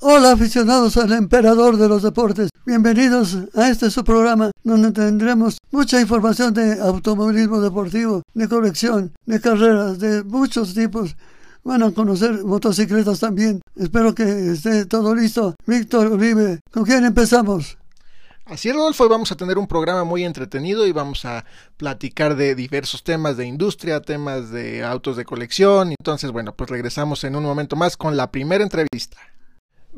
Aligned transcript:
Hola 0.00 0.30
aficionados 0.30 0.96
al 0.96 1.12
emperador 1.12 1.76
de 1.76 1.88
los 1.88 2.04
deportes, 2.04 2.50
bienvenidos 2.64 3.36
a 3.56 3.68
este 3.68 3.90
su 3.90 4.04
programa 4.04 4.52
donde 4.62 4.92
tendremos 4.92 5.58
mucha 5.72 6.00
información 6.00 6.54
de 6.54 6.80
automovilismo 6.80 7.60
deportivo, 7.60 8.22
de 8.32 8.48
colección, 8.48 9.12
de 9.26 9.40
carreras, 9.40 9.98
de 9.98 10.22
muchos 10.22 10.72
tipos. 10.72 11.16
Van 11.64 11.82
a 11.82 11.90
conocer 11.90 12.44
motocicletas 12.44 13.18
también. 13.18 13.60
Espero 13.74 14.14
que 14.14 14.52
esté 14.52 14.86
todo 14.86 15.16
listo. 15.16 15.56
Víctor 15.66 16.12
Uribe, 16.12 16.60
¿con 16.70 16.84
quién 16.84 17.04
empezamos? 17.04 17.76
Así 18.46 18.68
es, 18.68 18.76
Rodolfo, 18.76 19.02
hoy 19.02 19.10
vamos 19.10 19.32
a 19.32 19.36
tener 19.36 19.58
un 19.58 19.66
programa 19.66 20.04
muy 20.04 20.24
entretenido 20.24 20.86
y 20.86 20.92
vamos 20.92 21.24
a 21.24 21.44
platicar 21.76 22.36
de 22.36 22.54
diversos 22.54 23.02
temas 23.02 23.36
de 23.36 23.46
industria, 23.46 24.00
temas 24.00 24.50
de 24.50 24.84
autos 24.84 25.16
de 25.16 25.24
colección. 25.24 25.90
Entonces, 25.98 26.30
bueno, 26.30 26.54
pues 26.54 26.70
regresamos 26.70 27.24
en 27.24 27.34
un 27.34 27.42
momento 27.42 27.74
más 27.74 27.96
con 27.96 28.16
la 28.16 28.30
primera 28.30 28.62
entrevista. 28.62 29.18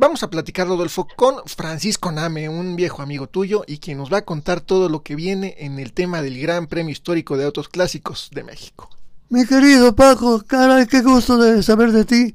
Vamos 0.00 0.22
a 0.22 0.30
platicar, 0.30 0.66
Rodolfo, 0.66 1.06
con 1.14 1.42
Francisco 1.44 2.10
Name, 2.10 2.48
un 2.48 2.74
viejo 2.74 3.02
amigo 3.02 3.26
tuyo, 3.26 3.64
y 3.66 3.76
quien 3.76 3.98
nos 3.98 4.10
va 4.10 4.16
a 4.16 4.24
contar 4.24 4.62
todo 4.62 4.88
lo 4.88 5.02
que 5.02 5.14
viene 5.14 5.56
en 5.58 5.78
el 5.78 5.92
tema 5.92 6.22
del 6.22 6.40
Gran 6.40 6.68
Premio 6.68 6.90
Histórico 6.90 7.36
de 7.36 7.44
Autos 7.44 7.68
Clásicos 7.68 8.30
de 8.32 8.42
México. 8.42 8.88
Mi 9.28 9.44
querido 9.44 9.94
Paco, 9.94 10.42
caray, 10.46 10.86
qué 10.86 11.02
gusto 11.02 11.36
de 11.36 11.62
saber 11.62 11.92
de 11.92 12.06
ti. 12.06 12.34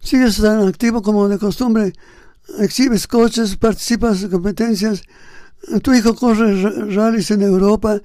Sigues 0.00 0.36
tan 0.36 0.68
activo 0.68 1.00
como 1.00 1.30
de 1.30 1.38
costumbre. 1.38 1.94
Exhibes 2.58 3.06
coches, 3.06 3.56
participas 3.56 4.24
en 4.24 4.28
competencias. 4.28 5.02
Tu 5.82 5.94
hijo 5.94 6.14
corre 6.14 6.60
rallies 6.94 7.30
en 7.30 7.40
Europa. 7.40 8.02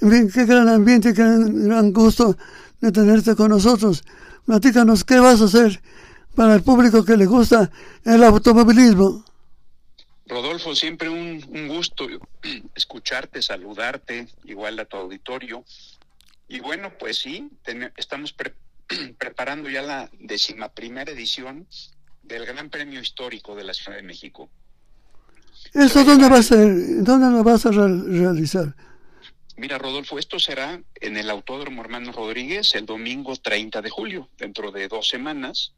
En 0.00 0.10
fin, 0.10 0.28
qué 0.28 0.44
gran 0.44 0.68
ambiente, 0.68 1.14
qué 1.14 1.22
gran 1.22 1.92
gusto 1.92 2.36
de 2.80 2.90
tenerte 2.90 3.36
con 3.36 3.50
nosotros. 3.50 4.02
Platícanos, 4.44 5.04
¿qué 5.04 5.20
vas 5.20 5.40
a 5.40 5.44
hacer 5.44 5.80
para 6.34 6.54
el 6.54 6.62
público 6.62 7.04
que 7.04 7.16
le 7.16 7.26
gusta 7.26 7.70
el 8.04 8.22
automovilismo? 8.22 9.24
Rodolfo, 10.26 10.74
siempre 10.74 11.08
un, 11.08 11.44
un 11.50 11.68
gusto 11.68 12.06
escucharte, 12.74 13.42
saludarte, 13.42 14.28
igual 14.44 14.78
a 14.78 14.84
tu 14.84 14.96
auditorio. 14.96 15.64
Y 16.48 16.60
bueno, 16.60 16.92
pues 16.98 17.18
sí, 17.18 17.50
ten, 17.62 17.92
estamos 17.96 18.32
pre 18.32 18.54
preparando 19.18 19.68
ya 19.68 19.82
la 19.82 20.10
decimaprimera 20.18 21.12
edición 21.12 21.66
del 22.22 22.46
Gran 22.46 22.70
Premio 22.70 23.00
Histórico 23.00 23.54
de 23.54 23.64
la 23.64 23.74
Ciudad 23.74 23.96
de 23.96 24.02
México. 24.02 24.48
¿Esto 25.74 26.04
dónde 26.04 26.28
va 26.28 26.38
a 26.38 26.42
ser? 26.42 27.02
¿Dónde 27.02 27.30
lo 27.30 27.44
vas 27.44 27.66
a 27.66 27.70
realizar? 27.70 28.74
Mira, 29.56 29.78
Rodolfo, 29.78 30.18
esto 30.18 30.38
será 30.38 30.80
en 31.00 31.16
el 31.16 31.28
Autódromo 31.28 31.82
Hermano 31.82 32.12
Rodríguez 32.12 32.74
el 32.74 32.86
domingo 32.86 33.36
30 33.36 33.82
de 33.82 33.90
julio, 33.90 34.28
dentro 34.38 34.70
de 34.72 34.88
dos 34.88 35.08
semanas. 35.08 35.74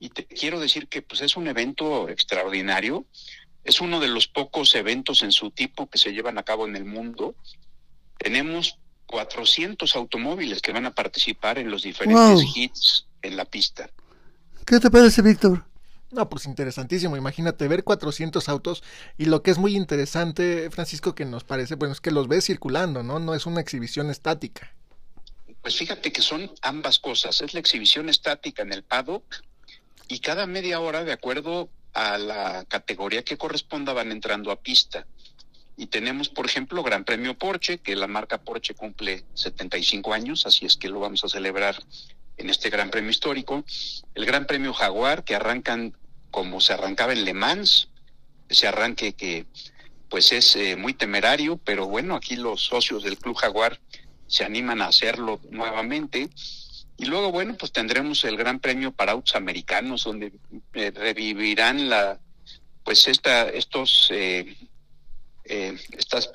Y 0.00 0.10
te 0.10 0.26
quiero 0.26 0.60
decir 0.60 0.88
que 0.88 1.02
pues, 1.02 1.20
es 1.20 1.36
un 1.36 1.48
evento 1.48 2.08
extraordinario. 2.08 3.04
Es 3.64 3.80
uno 3.80 4.00
de 4.00 4.08
los 4.08 4.28
pocos 4.28 4.74
eventos 4.74 5.22
en 5.22 5.32
su 5.32 5.50
tipo 5.50 5.88
que 5.88 5.98
se 5.98 6.12
llevan 6.12 6.38
a 6.38 6.42
cabo 6.42 6.66
en 6.66 6.76
el 6.76 6.84
mundo. 6.84 7.34
Tenemos 8.18 8.78
400 9.06 9.96
automóviles 9.96 10.62
que 10.62 10.72
van 10.72 10.86
a 10.86 10.94
participar 10.94 11.58
en 11.58 11.70
los 11.70 11.82
diferentes 11.82 12.42
wow. 12.42 12.52
hits 12.54 13.06
en 13.22 13.36
la 13.36 13.44
pista. 13.44 13.90
¿Qué 14.64 14.78
te 14.80 14.90
parece, 14.90 15.22
Víctor? 15.22 15.64
No, 16.10 16.28
pues 16.28 16.46
interesantísimo. 16.46 17.16
Imagínate 17.16 17.68
ver 17.68 17.84
400 17.84 18.48
autos 18.48 18.82
y 19.18 19.26
lo 19.26 19.42
que 19.42 19.50
es 19.50 19.58
muy 19.58 19.76
interesante, 19.76 20.70
Francisco, 20.70 21.14
que 21.14 21.24
nos 21.24 21.44
parece, 21.44 21.74
bueno, 21.74 21.92
es 21.92 22.00
que 22.00 22.10
los 22.10 22.28
ves 22.28 22.46
circulando, 22.46 23.02
¿no? 23.02 23.18
No 23.18 23.34
es 23.34 23.46
una 23.46 23.60
exhibición 23.60 24.10
estática. 24.10 24.72
Pues 25.60 25.76
fíjate 25.76 26.12
que 26.12 26.22
son 26.22 26.50
ambas 26.62 26.98
cosas. 26.98 27.42
Es 27.42 27.52
la 27.52 27.60
exhibición 27.60 28.08
estática 28.08 28.62
en 28.62 28.72
el 28.72 28.84
paddock 28.84 29.24
y 30.08 30.20
cada 30.20 30.46
media 30.46 30.80
hora, 30.80 31.04
de 31.04 31.12
acuerdo 31.12 31.68
a 31.92 32.18
la 32.18 32.64
categoría 32.64 33.22
que 33.22 33.36
corresponda, 33.36 33.92
van 33.92 34.10
entrando 34.10 34.50
a 34.50 34.60
pista. 34.60 35.06
Y 35.76 35.86
tenemos, 35.86 36.28
por 36.28 36.46
ejemplo, 36.46 36.82
Gran 36.82 37.04
Premio 37.04 37.38
Porsche, 37.38 37.78
que 37.78 37.94
la 37.94 38.08
marca 38.08 38.38
Porsche 38.38 38.74
cumple 38.74 39.24
75 39.34 40.12
años, 40.12 40.46
así 40.46 40.66
es 40.66 40.76
que 40.76 40.88
lo 40.88 40.98
vamos 40.98 41.22
a 41.22 41.28
celebrar 41.28 41.76
en 42.36 42.50
este 42.50 42.70
Gran 42.70 42.90
Premio 42.90 43.10
histórico. 43.10 43.64
El 44.14 44.26
Gran 44.26 44.46
Premio 44.46 44.72
Jaguar, 44.72 45.24
que 45.24 45.36
arrancan 45.36 45.96
como 46.30 46.60
se 46.60 46.72
arrancaba 46.72 47.12
en 47.12 47.24
Le 47.24 47.34
Mans, 47.34 47.88
ese 48.48 48.66
arranque 48.66 49.12
que 49.12 49.46
pues 50.08 50.32
es 50.32 50.56
eh, 50.56 50.76
muy 50.76 50.94
temerario, 50.94 51.58
pero 51.58 51.86
bueno, 51.86 52.16
aquí 52.16 52.36
los 52.36 52.64
socios 52.64 53.02
del 53.02 53.18
Club 53.18 53.36
Jaguar 53.36 53.78
se 54.26 54.44
animan 54.44 54.80
a 54.80 54.86
hacerlo 54.86 55.40
nuevamente. 55.50 56.30
Y 56.98 57.06
luego, 57.06 57.30
bueno, 57.30 57.56
pues 57.56 57.70
tendremos 57.70 58.24
el 58.24 58.36
Gran 58.36 58.58
Premio 58.58 58.90
para 58.90 59.12
autos 59.12 59.36
americanos, 59.36 60.02
donde 60.02 60.32
eh, 60.74 60.90
revivirán 60.90 61.88
la, 61.88 62.18
pues 62.82 63.06
esta, 63.06 63.48
estos, 63.48 64.08
eh, 64.10 64.56
eh, 65.44 65.78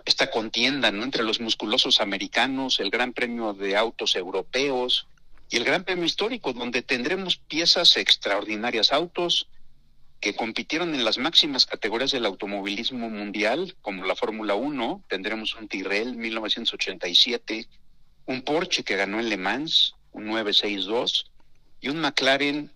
esta, 0.05 0.31
contienda, 0.31 0.89
¿no? 0.89 1.03
Entre 1.03 1.21
los 1.21 1.41
musculosos 1.41 1.99
americanos, 1.99 2.79
el 2.79 2.91
Gran 2.91 3.11
Premio 3.11 3.53
de 3.53 3.75
autos 3.75 4.15
europeos 4.15 5.07
y 5.49 5.57
el 5.57 5.65
Gran 5.65 5.83
Premio 5.83 6.05
histórico, 6.05 6.53
donde 6.53 6.81
tendremos 6.81 7.35
piezas 7.35 7.97
extraordinarias, 7.97 8.93
autos 8.93 9.49
que 10.21 10.33
compitieron 10.33 10.95
en 10.95 11.03
las 11.03 11.17
máximas 11.17 11.65
categorías 11.65 12.11
del 12.11 12.25
automovilismo 12.25 13.09
mundial, 13.09 13.75
como 13.81 14.05
la 14.05 14.15
Fórmula 14.15 14.55
1, 14.55 15.03
tendremos 15.09 15.55
un 15.55 15.67
Tyrrell 15.67 16.15
1987, 16.15 17.67
un 18.27 18.41
Porsche 18.43 18.85
que 18.85 18.95
ganó 18.95 19.19
en 19.19 19.27
Le 19.27 19.35
Mans, 19.35 19.95
un 20.13 20.25
962, 20.25 21.31
y 21.81 21.89
un 21.89 21.99
McLaren 21.99 22.71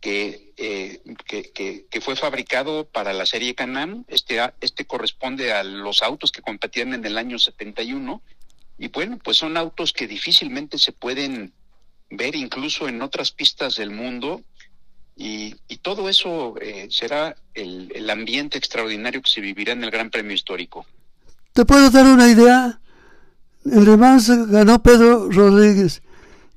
que, 0.00 0.52
eh, 0.56 1.00
que, 1.26 1.52
que, 1.52 1.86
que, 1.88 2.00
fue 2.00 2.16
fabricado 2.16 2.84
para 2.84 3.12
la 3.12 3.24
serie 3.24 3.54
Can-Am. 3.54 4.04
Este, 4.08 4.40
este 4.60 4.84
corresponde 4.84 5.52
a 5.52 5.62
los 5.62 6.02
autos 6.02 6.32
que 6.32 6.42
competían 6.42 6.92
en 6.92 7.04
el 7.06 7.16
año 7.16 7.38
71. 7.38 8.20
Y 8.78 8.88
bueno, 8.88 9.18
pues 9.22 9.36
son 9.36 9.56
autos 9.56 9.92
que 9.92 10.08
difícilmente 10.08 10.76
se 10.78 10.90
pueden 10.92 11.52
ver 12.10 12.34
incluso 12.34 12.88
en 12.88 13.00
otras 13.00 13.30
pistas 13.30 13.76
del 13.76 13.90
mundo. 13.90 14.42
Y, 15.16 15.54
y 15.68 15.76
todo 15.76 16.08
eso 16.08 16.54
eh, 16.60 16.88
será 16.90 17.36
el, 17.54 17.92
el 17.94 18.10
ambiente 18.10 18.58
extraordinario 18.58 19.22
que 19.22 19.30
se 19.30 19.40
vivirá 19.40 19.72
en 19.72 19.84
el 19.84 19.90
Gran 19.92 20.10
Premio 20.10 20.34
Histórico. 20.34 20.84
¿Te 21.52 21.64
puedo 21.64 21.90
dar 21.90 22.06
una 22.06 22.28
idea? 22.28 22.80
En 23.64 23.84
Le 23.84 23.96
ganó 24.46 24.82
Pedro 24.82 25.30
Rodríguez. 25.30 26.02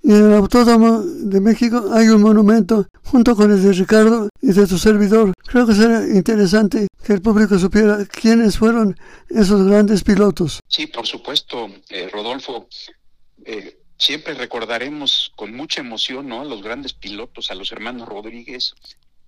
Y 0.07 0.11
en 0.11 0.25
el 0.25 0.33
Autódromo 0.33 1.01
de 1.01 1.41
México 1.41 1.89
hay 1.91 2.09
un 2.09 2.21
monumento 2.21 2.85
junto 3.05 3.35
con 3.35 3.51
el 3.51 3.63
de 3.63 3.73
Ricardo 3.73 4.29
y 4.39 4.51
de 4.51 4.67
tu 4.67 4.77
servidor. 4.77 5.33
Creo 5.47 5.65
que 5.65 5.73
será 5.73 6.05
interesante 6.07 6.85
que 7.03 7.13
el 7.13 7.23
público 7.23 7.57
supiera 7.57 8.05
quiénes 8.05 8.59
fueron 8.59 8.95
esos 9.31 9.67
grandes 9.67 10.03
pilotos. 10.03 10.59
Sí, 10.67 10.85
por 10.85 11.07
supuesto, 11.07 11.71
eh, 11.89 12.07
Rodolfo. 12.13 12.69
Eh, 13.45 13.79
siempre 13.97 14.35
recordaremos 14.35 15.31
con 15.35 15.55
mucha 15.55 15.81
emoción 15.81 16.27
¿no? 16.27 16.41
a 16.41 16.45
los 16.45 16.61
grandes 16.61 16.93
pilotos, 16.93 17.49
a 17.49 17.55
los 17.55 17.71
hermanos 17.71 18.07
Rodríguez. 18.07 18.75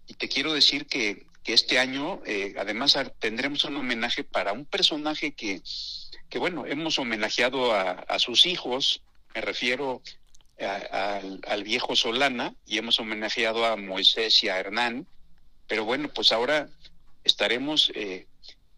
Y 0.06 0.14
te 0.14 0.30
quiero 0.30 0.54
decir 0.54 0.86
que, 0.86 1.26
que 1.44 1.54
este 1.54 1.80
año, 1.80 2.22
eh, 2.24 2.54
además, 2.60 2.96
tendremos 3.18 3.64
un 3.64 3.78
homenaje 3.78 4.24
para 4.24 4.54
un 4.54 4.66
personaje 4.66 5.34
que, 5.34 5.60
que 6.30 6.38
bueno, 6.38 6.68
hemos 6.68 7.00
homenajeado 7.00 7.74
a, 7.74 7.94
a 7.94 8.19
sus 8.19 8.46
hijos. 8.46 9.01
Me 9.34 9.42
refiero 9.42 10.04
a, 10.59 11.19
a, 11.19 11.21
al 11.51 11.63
viejo 11.63 11.95
Solana 11.95 12.54
y 12.65 12.77
hemos 12.77 13.00
homenajeado 13.00 13.65
a 13.65 13.75
Moisés 13.75 14.44
y 14.44 14.50
a 14.50 14.59
Hernán, 14.59 15.07
pero 15.68 15.86
bueno, 15.86 16.09
pues 16.09 16.31
ahora 16.31 16.69
estaremos 17.24 17.92
eh, 17.94 18.25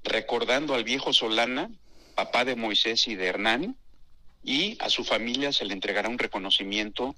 recordando 0.03 0.73
al 0.73 0.83
viejo 0.83 1.13
Solana, 1.13 1.69
papá 2.15 2.45
de 2.45 2.55
Moisés 2.55 3.07
y 3.07 3.15
de 3.15 3.27
Hernán, 3.27 3.75
y 4.43 4.77
a 4.79 4.89
su 4.89 5.03
familia 5.03 5.53
se 5.53 5.65
le 5.65 5.73
entregará 5.73 6.09
un 6.09 6.17
reconocimiento, 6.17 7.15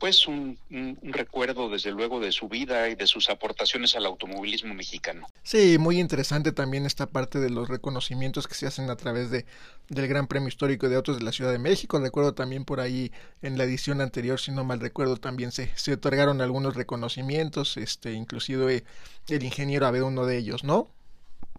pues 0.00 0.26
un, 0.26 0.58
un, 0.70 0.98
un, 1.02 1.12
recuerdo 1.12 1.68
desde 1.68 1.92
luego 1.92 2.18
de 2.18 2.32
su 2.32 2.48
vida 2.48 2.88
y 2.88 2.94
de 2.96 3.06
sus 3.06 3.28
aportaciones 3.28 3.94
al 3.94 4.06
automovilismo 4.06 4.74
mexicano. 4.74 5.28
Sí, 5.42 5.76
muy 5.78 6.00
interesante 6.00 6.52
también 6.52 6.86
esta 6.86 7.06
parte 7.06 7.38
de 7.38 7.50
los 7.50 7.68
reconocimientos 7.68 8.48
que 8.48 8.54
se 8.54 8.66
hacen 8.66 8.90
a 8.90 8.96
través 8.96 9.30
de 9.30 9.44
del 9.90 10.08
Gran 10.08 10.26
Premio 10.26 10.48
Histórico 10.48 10.88
de 10.88 10.96
Autos 10.96 11.18
de 11.18 11.24
la 11.24 11.32
Ciudad 11.32 11.52
de 11.52 11.58
México. 11.58 12.00
Recuerdo 12.00 12.32
también 12.32 12.64
por 12.64 12.80
ahí 12.80 13.12
en 13.42 13.58
la 13.58 13.64
edición 13.64 14.00
anterior, 14.00 14.40
si 14.40 14.52
no 14.52 14.64
mal 14.64 14.80
recuerdo, 14.80 15.16
también 15.16 15.52
se, 15.52 15.70
se 15.76 15.92
otorgaron 15.92 16.40
algunos 16.40 16.74
reconocimientos, 16.74 17.76
este, 17.76 18.12
inclusive 18.12 18.84
el 19.28 19.42
ingeniero 19.42 19.86
Abed 19.86 20.02
uno 20.02 20.24
de 20.24 20.38
ellos, 20.38 20.64
¿no? 20.64 20.90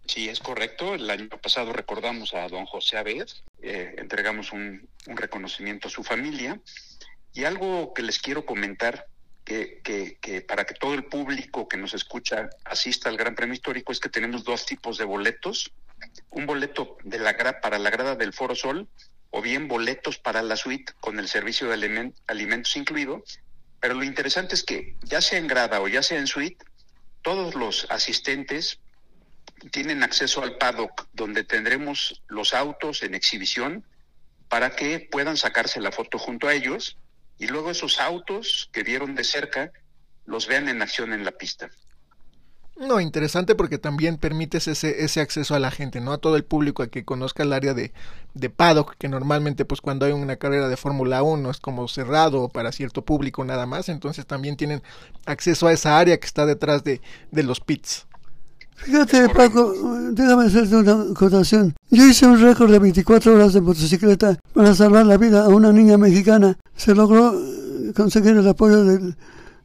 Sí, 0.07 0.29
es 0.29 0.39
correcto. 0.39 0.95
El 0.95 1.09
año 1.09 1.29
pasado 1.29 1.73
recordamos 1.73 2.33
a 2.33 2.47
don 2.47 2.65
José 2.65 2.97
Abed, 2.97 3.27
eh, 3.61 3.95
entregamos 3.97 4.51
un, 4.51 4.87
un 5.07 5.17
reconocimiento 5.17 5.87
a 5.87 5.91
su 5.91 6.03
familia. 6.03 6.59
Y 7.33 7.45
algo 7.45 7.93
que 7.93 8.03
les 8.03 8.19
quiero 8.19 8.45
comentar 8.45 9.05
que, 9.45 9.81
que, 9.83 10.41
para 10.41 10.65
que 10.65 10.73
todo 10.75 10.93
el 10.93 11.05
público 11.05 11.67
que 11.67 11.77
nos 11.77 11.93
escucha 11.93 12.49
asista 12.63 13.09
al 13.09 13.17
Gran 13.17 13.35
Premio 13.35 13.53
Histórico 13.53 13.91
es 13.91 13.99
que 13.99 14.09
tenemos 14.09 14.43
dos 14.43 14.65
tipos 14.65 14.97
de 14.97 15.05
boletos. 15.05 15.71
Un 16.29 16.45
boleto 16.45 16.97
para 17.61 17.79
la 17.79 17.89
grada 17.89 18.15
del 18.15 18.33
Foro 18.33 18.55
Sol 18.55 18.87
o 19.29 19.41
bien 19.41 19.67
boletos 19.67 20.17
para 20.17 20.41
la 20.41 20.55
suite 20.55 20.93
con 20.99 21.19
el 21.19 21.27
servicio 21.27 21.67
de 21.67 22.13
alimentos 22.27 22.75
incluido. 22.75 23.23
Pero 23.79 23.95
lo 23.95 24.03
interesante 24.03 24.55
es 24.55 24.63
que 24.63 24.95
ya 25.03 25.21
sea 25.21 25.39
en 25.39 25.47
grada 25.47 25.81
o 25.81 25.87
ya 25.87 26.03
sea 26.03 26.19
en 26.19 26.27
suite, 26.27 26.63
todos 27.21 27.55
los 27.55 27.87
asistentes 27.89 28.79
tienen 29.71 30.03
acceso 30.03 30.43
al 30.43 30.57
paddock 30.57 31.07
donde 31.13 31.43
tendremos 31.43 32.23
los 32.27 32.53
autos 32.53 33.03
en 33.03 33.15
exhibición 33.15 33.85
para 34.49 34.75
que 34.75 35.07
puedan 35.11 35.37
sacarse 35.37 35.79
la 35.79 35.91
foto 35.91 36.17
junto 36.17 36.47
a 36.47 36.53
ellos 36.53 36.97
y 37.41 37.47
luego 37.47 37.71
esos 37.71 37.99
autos 37.99 38.69
que 38.71 38.83
vieron 38.83 39.15
de 39.15 39.23
cerca 39.23 39.71
los 40.27 40.47
vean 40.47 40.69
en 40.69 40.83
acción 40.83 41.11
en 41.11 41.25
la 41.25 41.31
pista. 41.31 41.71
No, 42.77 42.99
interesante 42.99 43.55
porque 43.55 43.79
también 43.79 44.17
permites 44.17 44.67
ese, 44.67 45.03
ese 45.03 45.21
acceso 45.21 45.55
a 45.55 45.59
la 45.59 45.71
gente, 45.71 46.01
¿no? 46.01 46.13
A 46.13 46.19
todo 46.19 46.35
el 46.35 46.43
público 46.43 46.83
a 46.83 46.87
que 46.87 47.03
conozca 47.03 47.41
el 47.41 47.53
área 47.53 47.73
de, 47.73 47.93
de 48.35 48.49
paddock, 48.51 48.95
que 48.95 49.09
normalmente 49.09 49.65
pues 49.65 49.81
cuando 49.81 50.05
hay 50.05 50.11
una 50.11 50.35
carrera 50.35 50.69
de 50.69 50.77
Fórmula 50.77 51.23
1 51.23 51.49
es 51.49 51.59
como 51.59 51.87
cerrado 51.87 52.47
para 52.47 52.71
cierto 52.71 53.03
público 53.03 53.43
nada 53.43 53.65
más, 53.65 53.89
entonces 53.89 54.27
también 54.27 54.55
tienen 54.55 54.83
acceso 55.25 55.65
a 55.65 55.73
esa 55.73 55.97
área 55.97 56.19
que 56.19 56.27
está 56.27 56.45
detrás 56.45 56.83
de, 56.83 57.01
de 57.31 57.43
los 57.43 57.59
pits. 57.59 58.05
Fíjate, 58.83 59.29
Paco, 59.29 59.73
déjame 60.11 60.45
hacerte 60.45 60.75
una 60.75 61.11
acotación. 61.11 61.73
Yo 61.89 62.05
hice 62.05 62.25
un 62.25 62.41
récord 62.41 62.71
de 62.71 62.79
24 62.79 63.35
horas 63.35 63.53
de 63.53 63.61
motocicleta 63.61 64.39
para 64.53 64.73
salvar 64.73 65.05
la 65.05 65.17
vida 65.17 65.45
a 65.45 65.49
una 65.49 65.71
niña 65.71 65.97
mexicana. 65.97 66.57
Se 66.75 66.95
logró 66.95 67.39
conseguir 67.95 68.37
el 68.37 68.47
apoyo 68.47 68.83
del, 68.83 69.15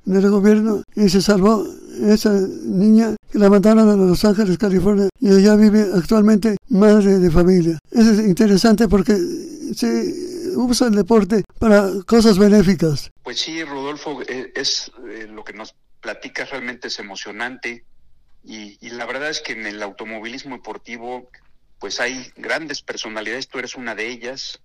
del 0.05 0.31
gobierno 0.31 0.83
y 0.95 1.09
se 1.09 1.23
salvó 1.23 1.67
esa 2.03 2.31
niña 2.65 3.17
que 3.31 3.39
la 3.39 3.49
mandaron 3.49 3.89
a 3.89 3.97
Los 3.97 4.25
Ángeles, 4.25 4.59
California, 4.59 5.09
y 5.19 5.29
allá 5.29 5.57
vive 5.57 5.87
actualmente 5.95 6.57
madre 6.69 7.19
de 7.19 7.31
familia. 7.31 7.79
Eso 7.91 8.11
es 8.11 8.19
interesante 8.21 8.89
porque 8.89 9.17
se 9.75 10.15
usa 10.57 10.89
el 10.89 10.95
deporte 10.95 11.43
para 11.59 11.91
cosas 12.07 12.39
benéficas. 12.39 13.11
Pues 13.23 13.41
sí, 13.41 13.63
Rodolfo, 13.65 14.21
eh, 14.29 14.53
es 14.55 14.91
eh, 15.09 15.27
lo 15.33 15.45
que 15.45 15.53
nos 15.53 15.75
platica 16.01 16.45
realmente 16.45 16.89
es 16.89 16.99
emocionante 16.99 17.85
y, 18.45 18.79
y, 18.81 18.91
la 18.91 19.07
verdad 19.07 19.29
es 19.29 19.41
que 19.41 19.53
en 19.53 19.67
el 19.67 19.83
automovilismo 19.83 20.57
deportivo 20.57 21.29
pues 21.79 22.01
hay 22.01 22.33
grandes 22.37 22.83
personalidades, 22.83 23.49
tú 23.49 23.59
eres 23.59 23.75
una 23.75 23.95
de 23.95 24.09
ellas, 24.09 24.61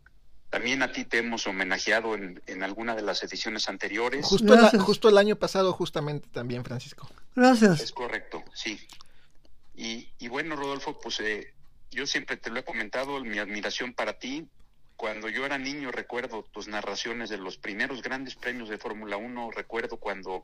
también 0.49 0.83
a 0.83 0.91
ti 0.91 1.05
te 1.05 1.19
hemos 1.19 1.47
homenajeado 1.47 2.15
en, 2.15 2.41
en 2.45 2.63
alguna 2.63 2.95
de 2.95 3.01
las 3.01 3.23
ediciones 3.23 3.69
anteriores. 3.69 4.25
Justo, 4.25 4.53
el, 4.53 4.79
justo 4.79 5.09
el 5.09 5.17
año 5.17 5.35
pasado, 5.37 5.71
justamente 5.73 6.27
también, 6.29 6.63
Francisco. 6.63 7.09
Gracias. 7.35 7.81
Es 7.81 7.91
correcto, 7.91 8.43
sí. 8.53 8.79
Y, 9.75 10.09
y 10.19 10.27
bueno, 10.27 10.55
Rodolfo, 10.55 10.99
pues 10.99 11.19
eh, 11.21 11.53
yo 11.89 12.05
siempre 12.05 12.37
te 12.37 12.49
lo 12.49 12.59
he 12.59 12.63
comentado, 12.63 13.19
mi 13.23 13.39
admiración 13.39 13.93
para 13.93 14.19
ti. 14.19 14.47
Cuando 14.97 15.29
yo 15.29 15.45
era 15.45 15.57
niño 15.57 15.89
recuerdo 15.89 16.43
tus 16.51 16.67
narraciones 16.67 17.29
de 17.29 17.37
los 17.37 17.57
primeros 17.57 18.01
grandes 18.01 18.35
premios 18.35 18.69
de 18.69 18.77
Fórmula 18.77 19.17
1, 19.17 19.51
recuerdo 19.51 19.97
cuando 19.97 20.43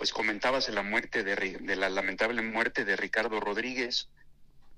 pues 0.00 0.14
comentabas 0.14 0.66
de 0.66 0.72
la 0.72 0.82
muerte 0.82 1.22
de, 1.22 1.58
de 1.60 1.76
la 1.76 1.90
lamentable 1.90 2.40
muerte 2.40 2.86
de 2.86 2.96
Ricardo 2.96 3.38
Rodríguez. 3.38 4.08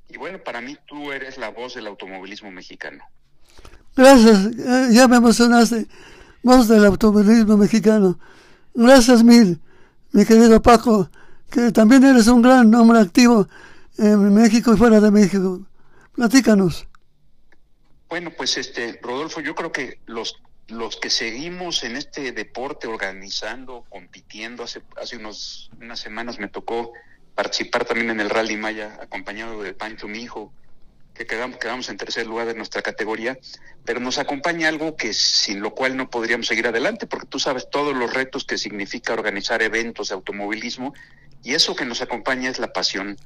Y 0.08 0.16
bueno, 0.16 0.42
para 0.42 0.60
mí 0.60 0.76
tú 0.84 1.12
eres 1.12 1.38
la 1.38 1.50
voz 1.50 1.76
del 1.76 1.86
automovilismo 1.86 2.50
mexicano. 2.50 3.04
Gracias, 3.94 4.46
eh, 4.46 4.88
ya 4.90 5.06
me 5.06 5.18
emocionaste. 5.18 5.86
Voz 6.42 6.66
del 6.66 6.84
automovilismo 6.86 7.56
mexicano. 7.56 8.18
Gracias 8.74 9.22
mil, 9.22 9.60
mi 10.10 10.24
querido 10.24 10.60
Paco, 10.60 11.08
que 11.48 11.70
también 11.70 12.02
eres 12.02 12.26
un 12.26 12.42
gran 12.42 12.74
hombre 12.74 12.98
activo 12.98 13.46
en 13.98 14.34
México 14.34 14.74
y 14.74 14.76
fuera 14.76 14.98
de 15.00 15.12
México. 15.12 15.60
Platícanos. 16.16 16.88
Bueno, 18.08 18.32
pues 18.36 18.56
este, 18.56 18.98
Rodolfo, 19.00 19.40
yo 19.40 19.54
creo 19.54 19.70
que 19.70 20.00
los 20.06 20.42
los 20.72 20.96
que 20.96 21.10
seguimos 21.10 21.84
en 21.84 21.96
este 21.96 22.32
deporte 22.32 22.86
organizando, 22.86 23.84
compitiendo, 23.88 24.64
hace, 24.64 24.82
hace 25.00 25.16
unos, 25.16 25.70
unas 25.80 26.00
semanas 26.00 26.38
me 26.38 26.48
tocó 26.48 26.92
participar 27.34 27.84
también 27.84 28.10
en 28.10 28.20
el 28.20 28.30
Rally 28.30 28.56
Maya, 28.56 28.98
acompañado 29.00 29.62
de 29.62 29.74
Pancho, 29.74 30.08
mi 30.08 30.20
hijo, 30.20 30.52
que 31.14 31.26
quedamos, 31.26 31.58
quedamos 31.58 31.88
en 31.88 31.96
tercer 31.98 32.26
lugar 32.26 32.46
de 32.46 32.54
nuestra 32.54 32.82
categoría, 32.82 33.38
pero 33.84 34.00
nos 34.00 34.18
acompaña 34.18 34.68
algo 34.68 34.96
que 34.96 35.12
sin 35.12 35.60
lo 35.60 35.74
cual 35.74 35.96
no 35.96 36.08
podríamos 36.08 36.46
seguir 36.46 36.66
adelante, 36.66 37.06
porque 37.06 37.26
tú 37.26 37.38
sabes 37.38 37.68
todos 37.70 37.94
los 37.94 38.12
retos 38.12 38.44
que 38.44 38.56
significa 38.58 39.12
organizar 39.12 39.62
eventos 39.62 40.08
de 40.08 40.14
automovilismo, 40.14 40.94
y 41.42 41.54
eso 41.54 41.76
que 41.76 41.84
nos 41.84 42.00
acompaña 42.00 42.48
es 42.48 42.58
la 42.58 42.72
pasión. 42.72 43.16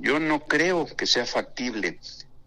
Yo 0.00 0.18
no 0.18 0.40
creo 0.40 0.86
que 0.86 1.06
sea 1.06 1.24
factible 1.24 1.98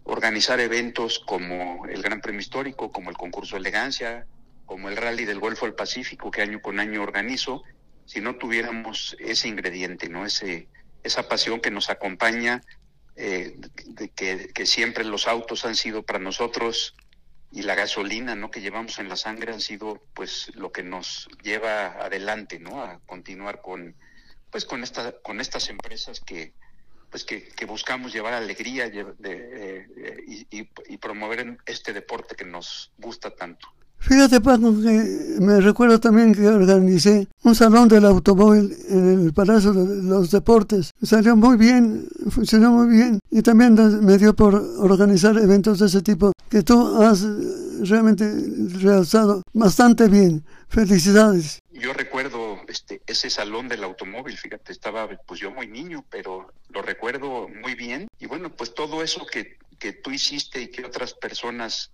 organizar 0.08 0.60
eventos 0.60 1.20
como 1.20 1.86
el 1.86 2.02
Gran 2.02 2.22
Premio 2.22 2.42
Histórico, 2.42 2.92
como 2.92 3.10
el 3.10 3.18
concurso 3.18 3.56
de 3.56 3.60
elegancia, 3.60 4.26
como 4.66 4.90
el 4.90 4.98
Rally 4.98 5.26
del 5.26 5.40
Golfo 5.40 5.66
del 5.66 5.76
Pacífico 5.76 6.32
que 6.32 6.42
año 6.42 6.62
con 6.62 6.80
año 6.80 7.04
organizo, 7.04 7.64
si 8.06 8.22
no 8.22 8.36
tuviéramos 8.38 9.16
ese 9.20 9.48
ingrediente, 9.48 10.10
no 10.10 10.26
ese 10.26 10.68
esa 11.04 11.28
pasión 11.28 11.60
que 11.60 11.72
nos 11.72 11.90
acompaña 11.90 12.62
eh, 13.16 13.56
de 13.86 14.10
que, 14.10 14.66
siempre 14.66 15.04
los 15.04 15.28
autos 15.28 15.66
han 15.66 15.76
sido 15.76 16.04
para 16.04 16.20
nosotros 16.20 16.96
y 17.52 17.62
la 17.62 17.76
gasolina 17.76 18.36
no 18.36 18.52
que 18.52 18.62
llevamos 18.62 19.00
en 19.00 19.08
la 19.08 19.16
sangre 19.16 19.54
han 19.54 19.62
sido 19.62 20.04
pues 20.14 20.52
lo 20.56 20.72
que 20.72 20.84
nos 20.84 21.30
lleva 21.42 21.86
adelante 22.04 22.60
no 22.60 22.84
a 22.84 23.00
continuar 23.06 23.62
con 23.62 23.96
pues 24.52 24.66
con 24.66 24.84
esta 24.84 25.14
con 25.22 25.40
estas 25.40 25.70
empresas 25.70 26.20
que 26.20 26.54
pues 27.10 27.24
que, 27.24 27.66
buscamos 27.66 28.14
llevar 28.14 28.34
alegría 28.34 28.86
eh, 28.88 29.88
y, 30.28 30.70
y 30.90 30.98
promover 30.98 31.58
este 31.66 31.94
deporte 31.94 32.36
que 32.36 32.46
nos 32.46 32.92
gusta 32.98 33.32
tanto 33.32 33.68
Fíjate, 34.00 34.40
Paco, 34.40 34.74
que 34.82 35.38
me 35.42 35.60
recuerdo 35.60 36.00
también 36.00 36.34
que 36.34 36.48
organicé 36.48 37.28
un 37.44 37.56
salón 37.56 37.90
del 37.90 38.06
automóvil 38.06 38.74
en 38.90 39.26
el 39.26 39.34
Palacio 39.34 39.74
de 39.74 40.04
los 40.04 40.32
Deportes. 40.32 40.94
Salió 41.02 41.36
muy 41.36 41.58
bien, 41.58 42.08
funcionó 42.30 42.72
muy 42.72 42.96
bien. 42.96 43.20
Y 43.32 43.42
también 43.42 43.76
me 44.06 44.18
dio 44.18 44.34
por 44.36 44.56
organizar 44.56 45.38
eventos 45.38 45.80
de 45.80 45.88
ese 45.88 46.02
tipo 46.02 46.32
que 46.50 46.62
tú 46.62 47.02
has 47.02 47.26
realmente 47.82 48.32
realzado 48.80 49.42
bastante 49.54 50.08
bien. 50.08 50.44
Felicidades. 50.70 51.60
Yo 51.74 51.94
recuerdo 51.94 52.47
este, 52.68 53.02
ese 53.08 53.30
salón 53.30 53.68
del 53.68 53.84
automóvil, 53.84 54.38
fíjate, 54.38 54.72
estaba 54.72 55.08
pues 55.26 55.40
yo 55.40 55.52
muy 55.52 55.68
niño, 55.68 56.06
pero 56.10 56.52
lo 56.70 56.82
recuerdo 56.82 57.48
muy 57.48 57.76
bien. 57.76 58.08
Y 58.20 58.26
bueno, 58.26 58.56
pues 58.56 58.74
todo 58.74 59.02
eso 59.02 59.26
que, 59.26 59.58
que 59.80 59.94
tú 59.94 60.12
hiciste 60.12 60.62
y 60.62 60.68
que 60.68 60.86
otras 60.86 61.14
personas 61.14 61.92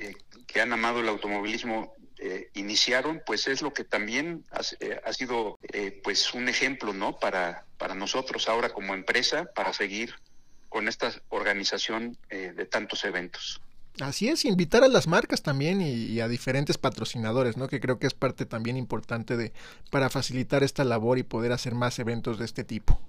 eh, 0.00 0.14
que 0.46 0.60
han 0.60 0.72
amado 0.72 1.00
el 1.00 1.08
automovilismo 1.08 1.94
eh, 2.18 2.50
iniciaron, 2.54 3.22
pues 3.26 3.46
es 3.46 3.62
lo 3.62 3.72
que 3.72 3.84
también 3.84 4.44
ha, 4.50 4.60
eh, 4.80 5.00
sido 5.12 5.58
pues 6.02 6.32
un 6.34 6.48
ejemplo, 6.48 6.92
¿no? 6.92 7.18
Para, 7.18 7.64
para 7.78 7.94
nosotros 7.94 8.48
ahora 8.48 8.70
como 8.70 8.94
empresa, 8.94 9.46
para 9.54 9.72
seguir 9.72 10.14
con 10.68 10.88
esta 10.88 11.12
organización 11.28 12.18
de 12.28 12.66
tantos 12.66 13.04
eventos. 13.04 13.60
Así 14.00 14.28
es, 14.28 14.44
invitar 14.44 14.84
a 14.84 14.88
las 14.88 15.06
marcas 15.06 15.42
también 15.42 15.80
y, 15.80 16.20
a 16.20 16.28
diferentes 16.28 16.76
patrocinadores, 16.76 17.56
¿no? 17.56 17.68
Que 17.68 17.80
creo 17.80 17.98
que 17.98 18.06
es 18.06 18.14
parte 18.14 18.44
también 18.44 18.76
importante 18.76 19.36
de 19.36 19.52
para 19.90 20.10
facilitar 20.10 20.62
esta 20.62 20.84
labor 20.84 21.18
y 21.18 21.22
poder 21.22 21.52
hacer 21.52 21.74
más 21.74 21.98
eventos 21.98 22.38
de 22.38 22.44
este 22.44 22.62
tipo. 22.64 23.00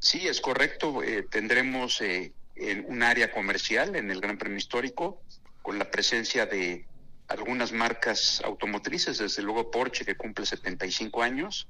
Sí, 0.00 0.26
es 0.26 0.40
correcto. 0.40 1.00
tendremos 1.30 2.00
en 2.00 2.84
un 2.88 3.02
área 3.02 3.30
comercial 3.32 3.96
en 3.96 4.10
el 4.10 4.20
Gran 4.20 4.36
Premio 4.36 4.58
Histórico 4.58 5.20
con 5.62 5.78
la 5.78 5.90
presencia 5.90 6.46
de 6.46 6.86
algunas 7.28 7.72
marcas 7.72 8.42
automotrices, 8.44 9.18
desde 9.18 9.42
luego 9.42 9.70
Porsche 9.70 10.04
que 10.04 10.14
cumple 10.14 10.46
75 10.46 11.22
años. 11.22 11.66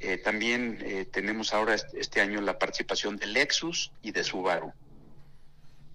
Eh, 0.00 0.18
también 0.18 0.78
eh, 0.82 1.06
tenemos 1.10 1.54
ahora 1.54 1.76
este 1.94 2.20
año 2.20 2.40
la 2.40 2.58
participación 2.58 3.16
de 3.16 3.26
Lexus 3.26 3.92
y 4.02 4.12
de 4.12 4.24
Subaru. 4.24 4.72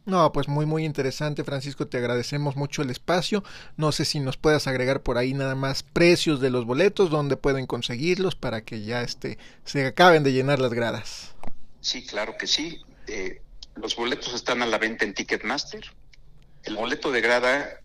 No, 0.06 0.32
pues 0.32 0.48
muy 0.48 0.66
muy 0.66 0.86
interesante, 0.86 1.44
Francisco, 1.44 1.88
te 1.88 1.98
agradecemos 1.98 2.56
mucho 2.56 2.82
el 2.82 2.90
espacio. 2.90 3.44
No 3.78 3.92
sé 3.92 4.06
si 4.06 4.20
nos 4.20 4.38
puedas 4.38 4.68
agregar 4.68 5.02
por 5.02 5.18
ahí 5.18 5.34
nada 5.34 5.56
más 5.56 5.84
precios 5.84 6.42
de 6.42 6.50
los 6.50 6.66
boletos, 6.66 7.10
dónde 7.10 7.38
pueden 7.38 7.68
conseguirlos 7.68 8.36
para 8.36 8.62
que 8.62 8.82
ya 8.82 9.02
este, 9.02 9.38
se 9.66 9.86
acaben 9.86 10.24
de 10.24 10.34
llenar 10.34 10.60
las 10.60 10.74
gradas. 10.74 11.36
Sí, 11.82 12.06
claro 12.06 12.38
que 12.38 12.48
sí. 12.48 12.82
Eh, 13.08 13.42
los 13.76 13.96
boletos 13.96 14.34
están 14.34 14.62
a 14.62 14.66
la 14.66 14.78
venta 14.78 15.06
en 15.06 15.14
Ticketmaster. 15.14 15.86
El 16.64 16.76
boleto 16.76 17.12
de 17.12 17.22
grada 17.22 17.80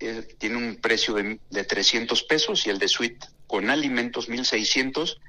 eh, 0.00 0.26
tiene 0.38 0.56
un 0.56 0.76
precio 0.76 1.14
de, 1.14 1.38
de, 1.50 1.64
300 1.64 2.22
pesos 2.24 2.66
y 2.66 2.70
el 2.70 2.78
de 2.78 2.88
suite 2.88 3.26
con 3.46 3.70
alimentos 3.70 4.28
1600, 4.28 5.20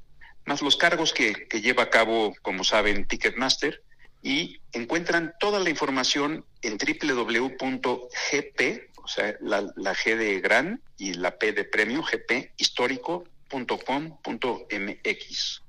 más 0.45 0.61
los 0.61 0.77
cargos 0.77 1.11
que, 1.11 1.47
que 1.47 1.61
lleva 1.61 1.83
a 1.83 1.89
cabo, 1.89 2.33
como 2.41 2.63
saben, 2.63 3.05
Ticketmaster. 3.05 3.81
Y 4.25 4.59
encuentran 4.73 5.35
toda 5.39 5.59
la 5.59 5.69
información 5.69 6.43
en 6.63 6.77
www.gp, 6.79 8.09
o 8.95 9.07
sea, 9.07 9.35
la, 9.39 9.71
la, 9.75 9.93
G 9.93 10.15
de 10.17 10.41
gran 10.41 10.81
y 10.97 11.13
la 11.13 11.37
P 11.37 11.53
de 11.53 11.63
premio, 11.63 12.01
gp 12.01 12.51
histórico 12.57 13.23
creta.com.mx. 13.63 15.61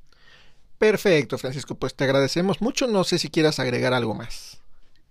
Perfecto, 0.79 1.39
Francisco, 1.39 1.75
pues 1.75 1.95
te 1.95 2.05
agradecemos 2.05 2.61
mucho. 2.61 2.87
No 2.87 3.05
sé 3.05 3.19
si 3.19 3.31
quieras 3.31 3.59
agregar 3.59 3.95
algo 3.95 4.15
más. 4.15 4.61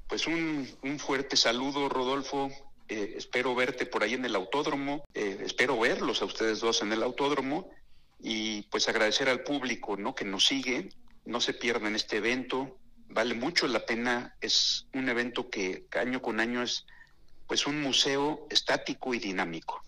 Pues 0.08 0.28
un, 0.28 0.70
un 0.84 1.00
fuerte 1.00 1.38
saludo, 1.38 1.90
Rodolfo. 1.90 2.52
Eh, 2.88 3.16
espero 3.18 3.56
verte 3.56 3.88
por 3.88 4.04
ahí 4.04 4.14
en 4.14 4.26
el 4.26 4.36
autódromo. 4.36 5.04
Eh, 5.16 5.40
espero 5.44 5.80
verlos 5.80 6.22
a 6.22 6.26
ustedes 6.26 6.60
dos 6.60 6.84
en 6.84 6.94
el 6.94 7.02
autódromo. 7.02 7.72
Y 8.20 8.64
pues 8.64 8.88
agradecer 8.88 9.28
al 9.30 9.42
público 9.42 9.98
¿no? 9.98 10.14
que 10.14 10.26
nos 10.26 10.46
sigue. 10.46 10.90
No 11.26 11.42
se 11.42 11.54
pierdan 11.54 11.96
este 11.96 12.18
evento. 12.18 12.78
Vale 13.10 13.34
mucho 13.34 13.68
la 13.68 13.86
pena. 13.86 14.36
Es 14.42 14.88
un 14.94 15.10
evento 15.10 15.50
que 15.50 15.86
año 16.00 16.22
con 16.22 16.40
año 16.40 16.62
es 16.64 16.86
pues 17.48 17.68
un 17.68 17.82
museo 17.82 18.48
estático 18.50 19.14
y 19.14 19.20
dinámico. 19.20 19.82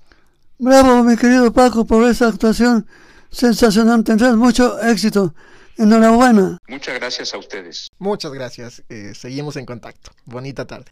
Bravo, 0.60 1.04
mi 1.04 1.16
querido 1.16 1.52
Paco, 1.54 1.86
por 1.86 2.08
esa 2.10 2.28
actuación 2.28 2.88
sensacional. 3.30 4.04
Tendrás 4.04 4.36
mucho 4.36 4.80
éxito. 4.82 5.34
Enhorabuena. 5.78 6.58
Muchas 6.68 6.96
gracias 6.96 7.34
a 7.34 7.38
ustedes. 7.38 7.90
Muchas 8.00 8.32
gracias. 8.32 8.84
Eh, 8.90 9.14
seguimos 9.14 9.56
en 9.58 9.66
contacto. 9.66 10.12
Bonita 10.26 10.66
tarde. 10.66 10.88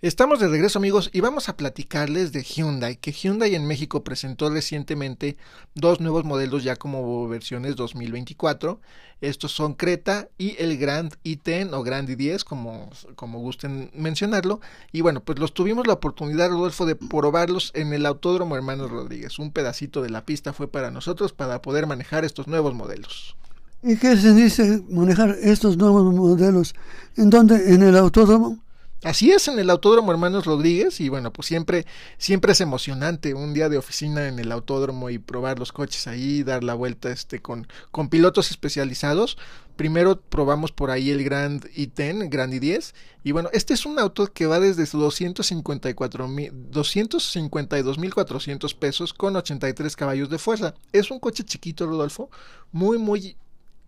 Estamos 0.00 0.38
de 0.38 0.46
regreso 0.46 0.78
amigos 0.78 1.10
y 1.12 1.18
vamos 1.18 1.48
a 1.48 1.56
platicarles 1.56 2.30
de 2.30 2.44
Hyundai, 2.44 2.98
que 2.98 3.10
Hyundai 3.10 3.56
en 3.56 3.66
México 3.66 4.04
presentó 4.04 4.48
recientemente 4.48 5.36
dos 5.74 5.98
nuevos 5.98 6.22
modelos 6.22 6.62
ya 6.62 6.76
como 6.76 7.26
versiones 7.26 7.74
2024. 7.74 8.80
Estos 9.20 9.50
son 9.50 9.74
Creta 9.74 10.28
y 10.38 10.54
el 10.62 10.78
Grand 10.78 11.14
i10 11.24 11.72
o 11.72 11.82
Grand 11.82 12.08
i10, 12.08 12.44
como, 12.44 12.90
como 13.16 13.40
gusten 13.40 13.90
mencionarlo. 13.92 14.60
Y 14.92 15.00
bueno, 15.00 15.20
pues 15.20 15.40
los 15.40 15.52
tuvimos 15.52 15.88
la 15.88 15.94
oportunidad, 15.94 16.48
Rodolfo, 16.48 16.86
de 16.86 16.94
probarlos 16.94 17.72
en 17.74 17.92
el 17.92 18.06
Autódromo 18.06 18.54
Hermanos 18.54 18.92
Rodríguez. 18.92 19.40
Un 19.40 19.50
pedacito 19.50 20.00
de 20.00 20.10
la 20.10 20.24
pista 20.24 20.52
fue 20.52 20.68
para 20.70 20.92
nosotros 20.92 21.32
para 21.32 21.60
poder 21.60 21.88
manejar 21.88 22.24
estos 22.24 22.46
nuevos 22.46 22.72
modelos. 22.72 23.34
¿Y 23.82 23.96
qué 23.96 24.16
se 24.16 24.32
dice 24.32 24.80
manejar 24.88 25.36
estos 25.42 25.76
nuevos 25.76 26.14
modelos? 26.14 26.76
¿En 27.16 27.30
dónde? 27.30 27.74
¿En 27.74 27.82
el 27.82 27.96
autódromo? 27.96 28.58
Así 29.04 29.30
es 29.30 29.46
en 29.46 29.60
el 29.60 29.70
Autódromo 29.70 30.10
Hermanos 30.10 30.44
Rodríguez 30.44 31.00
y 31.00 31.08
bueno, 31.08 31.32
pues 31.32 31.46
siempre 31.46 31.86
siempre 32.16 32.50
es 32.50 32.60
emocionante 32.60 33.32
un 33.32 33.54
día 33.54 33.68
de 33.68 33.78
oficina 33.78 34.26
en 34.26 34.40
el 34.40 34.50
autódromo 34.50 35.08
y 35.08 35.18
probar 35.18 35.60
los 35.60 35.70
coches 35.70 36.08
ahí, 36.08 36.42
dar 36.42 36.64
la 36.64 36.74
vuelta 36.74 37.12
este 37.12 37.40
con 37.40 37.68
con 37.92 38.08
pilotos 38.08 38.50
especializados. 38.50 39.38
Primero 39.76 40.20
probamos 40.20 40.72
por 40.72 40.90
ahí 40.90 41.10
el 41.10 41.22
Grand 41.22 41.64
i10, 41.76 42.28
Grand 42.28 42.52
i10 42.52 42.92
y 43.22 43.30
bueno, 43.30 43.50
este 43.52 43.72
es 43.72 43.86
un 43.86 44.00
auto 44.00 44.32
que 44.32 44.46
va 44.46 44.58
desde 44.58 44.84
254 44.84 46.26
mil 46.26 46.52
252.400 46.72 48.76
pesos 48.76 49.14
con 49.14 49.36
83 49.36 49.94
caballos 49.94 50.28
de 50.28 50.38
fuerza. 50.38 50.74
Es 50.92 51.12
un 51.12 51.20
coche 51.20 51.44
chiquito, 51.44 51.86
Rodolfo, 51.86 52.30
muy 52.72 52.98
muy 52.98 53.36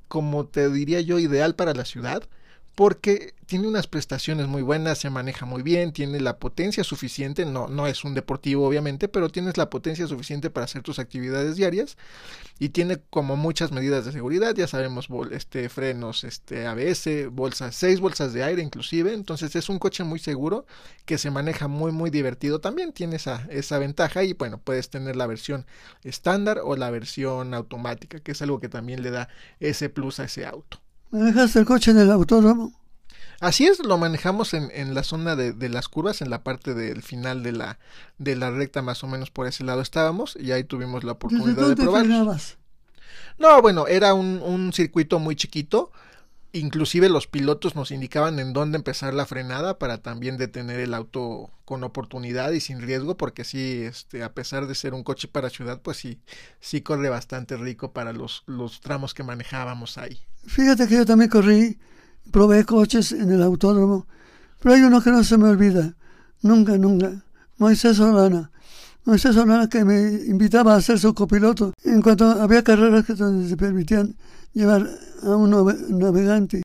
como 0.07 0.47
te 0.47 0.71
diría 0.71 1.01
yo 1.01 1.19
ideal 1.19 1.57
para 1.57 1.75
la 1.75 1.85
ciudad 1.85 2.29
porque 2.81 3.35
tiene 3.45 3.69
unas 3.69 3.87
prestaciones 3.87 4.49
muy 4.49 4.63
buenas, 4.63 4.97
se 4.97 5.11
maneja 5.11 5.45
muy 5.45 5.63
bien, 5.63 5.93
tiene 5.93 6.19
la 6.19 6.39
potencia 6.39 6.83
suficiente, 6.83 7.45
no, 7.45 7.69
no 7.69 7.87
es 7.87 8.05
un 8.05 8.15
deportivo 8.15 8.67
obviamente, 8.67 9.07
pero 9.07 9.29
tienes 9.29 9.59
la 9.59 9.69
potencia 9.69 10.07
suficiente 10.07 10.49
para 10.49 10.65
hacer 10.65 10.81
tus 10.81 10.99
actividades 10.99 11.57
diarias 11.57 11.99
y 12.59 12.71
tiene 12.71 12.97
como 13.11 13.37
muchas 13.37 13.71
medidas 13.71 14.07
de 14.07 14.13
seguridad, 14.13 14.55
ya 14.55 14.67
sabemos, 14.67 15.09
este 15.31 15.69
frenos, 15.69 16.25
este 16.25 16.67
ABS, 16.67 17.31
bolsas, 17.31 17.77
seis 17.77 18.01
bolsas 18.01 18.33
de 18.33 18.45
aire 18.45 18.63
inclusive, 18.63 19.13
entonces 19.13 19.55
es 19.57 19.69
un 19.69 19.79
coche 19.79 20.03
muy 20.03 20.19
seguro 20.19 20.65
que 21.05 21.19
se 21.19 21.31
maneja 21.31 21.69
muy 21.69 21.93
muy 21.93 22.09
divertido, 22.09 22.63
también 22.63 22.95
tiene 22.95 23.17
esa, 23.17 23.47
esa 23.51 23.79
ventaja 23.79 24.25
y 24.25 24.33
bueno, 24.33 24.59
puedes 24.59 24.89
tener 24.89 25.17
la 25.17 25.27
versión 25.27 25.67
estándar 26.03 26.63
o 26.65 26.77
la 26.77 26.91
versión 26.91 27.53
automática, 27.53 28.21
que 28.21 28.33
es 28.33 28.41
algo 28.41 28.59
que 28.59 28.71
también 28.71 29.03
le 29.03 29.11
da 29.11 29.29
ese 29.59 29.91
plus 29.91 30.19
a 30.19 30.25
ese 30.25 30.47
auto. 30.47 30.81
¿Manejaste 31.11 31.59
el 31.59 31.65
coche 31.65 31.91
en 31.91 31.99
el 31.99 32.11
autódromo? 32.11 32.73
Así 33.41 33.67
es, 33.67 33.85
lo 33.85 33.97
manejamos 33.97 34.53
en, 34.53 34.71
en 34.73 34.95
la 34.95 35.03
zona 35.03 35.35
de, 35.35 35.53
de, 35.53 35.71
las 35.71 35.89
curvas, 35.89 36.21
en 36.21 36.29
la 36.29 36.45
parte 36.45 36.75
del 36.75 37.03
final 37.03 37.43
de 37.43 37.53
la, 37.53 37.79
de 38.19 38.37
la 38.37 38.51
recta, 38.51 38.83
más 38.83 39.03
o 39.03 39.07
menos 39.07 39.31
por 39.31 39.47
ese 39.47 39.65
lado 39.65 39.81
estábamos, 39.81 40.37
y 40.39 40.53
ahí 40.53 40.63
tuvimos 40.63 41.05
la 41.05 41.13
oportunidad 41.13 41.69
de 41.69 41.77
probar. 41.77 42.07
No, 43.39 43.63
bueno, 43.63 43.87
era 43.87 44.13
un, 44.13 44.43
un 44.43 44.75
circuito 44.75 45.19
muy 45.19 45.37
chiquito, 45.37 45.91
inclusive 46.53 47.09
los 47.09 47.27
pilotos 47.27 47.75
nos 47.75 47.91
indicaban 47.91 48.39
en 48.39 48.53
dónde 48.53 48.77
empezar 48.77 49.15
la 49.15 49.25
frenada 49.27 49.79
para 49.79 50.03
también 50.03 50.37
detener 50.37 50.81
el 50.81 50.95
auto 50.95 51.51
con 51.65 51.85
oportunidad 51.85 52.51
y 52.53 52.61
sin 52.61 52.83
riesgo 52.83 53.17
porque 53.17 53.45
sí 53.45 53.83
este 53.85 54.25
a 54.25 54.35
pesar 54.35 54.67
de 54.67 54.75
ser 54.75 54.93
un 54.93 55.05
coche 55.05 55.29
para 55.29 55.51
ciudad 55.51 55.81
pues 55.81 55.99
sí 55.99 56.19
sí 56.59 56.81
corre 56.81 57.09
bastante 57.09 57.57
rico 57.57 57.93
para 57.93 58.13
los 58.13 58.43
los 58.47 58.81
tramos 58.81 59.15
que 59.15 59.23
manejábamos 59.23 59.97
ahí 59.97 60.21
fíjate 60.47 60.87
que 60.87 60.97
yo 60.97 61.07
también 61.07 61.31
corrí 61.31 61.79
probé 62.31 62.65
coches 62.65 63.13
en 63.13 63.31
el 63.31 63.43
autódromo 63.43 64.07
pero 64.61 64.75
hay 64.75 64.83
uno 64.83 65.01
que 65.03 65.11
no 65.11 65.25
se 65.25 65.39
me 65.39 65.49
olvida. 65.49 65.95
Nunca 66.43 66.77
nunca. 66.77 67.25
Moisés 67.59 67.97
Solana. 67.97 68.51
Moisés 69.05 69.35
Solana 69.35 69.69
que 69.69 69.85
me 69.85 70.01
invitaba 70.27 70.75
a 70.75 70.81
ser 70.81 70.99
su 70.99 71.15
copiloto. 71.15 71.73
En 71.85 72.03
cuanto 72.03 72.27
había 72.31 72.63
carreras 72.63 73.05
que 73.05 73.17
se 73.17 73.57
permitían 73.57 74.15
llevar 74.53 74.89
a 75.23 75.37
un 75.37 75.51
navegante. 75.99 76.63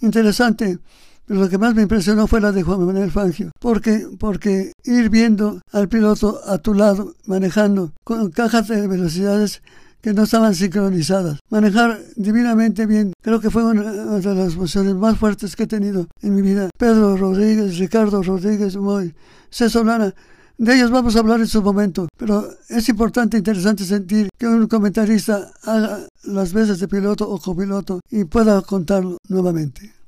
Interesante, 0.00 0.78
pero 1.26 1.40
lo 1.40 1.48
que 1.48 1.58
más 1.58 1.74
me 1.74 1.82
impresionó 1.82 2.26
fue 2.26 2.40
la 2.40 2.52
de 2.52 2.62
Juan 2.62 2.84
Manuel 2.84 3.10
Fangio. 3.10 3.50
porque 3.60 4.06
Porque 4.18 4.72
ir 4.84 5.10
viendo 5.10 5.60
al 5.72 5.88
piloto 5.88 6.40
a 6.46 6.58
tu 6.58 6.74
lado, 6.74 7.14
manejando 7.26 7.92
con 8.04 8.30
cajas 8.30 8.68
de 8.68 8.86
velocidades 8.86 9.62
que 10.02 10.12
no 10.12 10.24
estaban 10.24 10.54
sincronizadas. 10.54 11.38
Manejar 11.48 12.00
divinamente 12.16 12.86
bien, 12.86 13.12
creo 13.22 13.40
que 13.40 13.50
fue 13.50 13.64
una 13.64 13.90
de 13.92 14.34
las 14.34 14.54
emociones 14.54 14.94
más 14.94 15.16
fuertes 15.18 15.56
que 15.56 15.62
he 15.62 15.66
tenido 15.66 16.08
en 16.20 16.34
mi 16.34 16.42
vida. 16.42 16.68
Pedro 16.76 17.16
Rodríguez, 17.16 17.78
Ricardo 17.78 18.22
Rodríguez, 18.22 18.76
Moy, 18.76 19.14
César 19.48 19.86
Lana, 19.86 20.12
de 20.58 20.74
ellos 20.74 20.90
vamos 20.90 21.16
a 21.16 21.20
hablar 21.20 21.40
en 21.40 21.46
su 21.46 21.62
momento, 21.62 22.08
pero 22.16 22.46
es 22.68 22.88
importante 22.88 23.36
e 23.36 23.40
interesante 23.40 23.84
sentir 23.84 24.28
que 24.38 24.46
un 24.46 24.66
comentarista 24.66 25.50
haga 25.62 26.06
las 26.24 26.52
veces 26.52 26.78
de 26.78 26.88
piloto 26.88 27.28
o 27.28 27.40
copiloto 27.40 28.00
y 28.10 28.24
pueda 28.24 28.60
contarlo 28.62 29.18
nuevamente. 29.28 30.01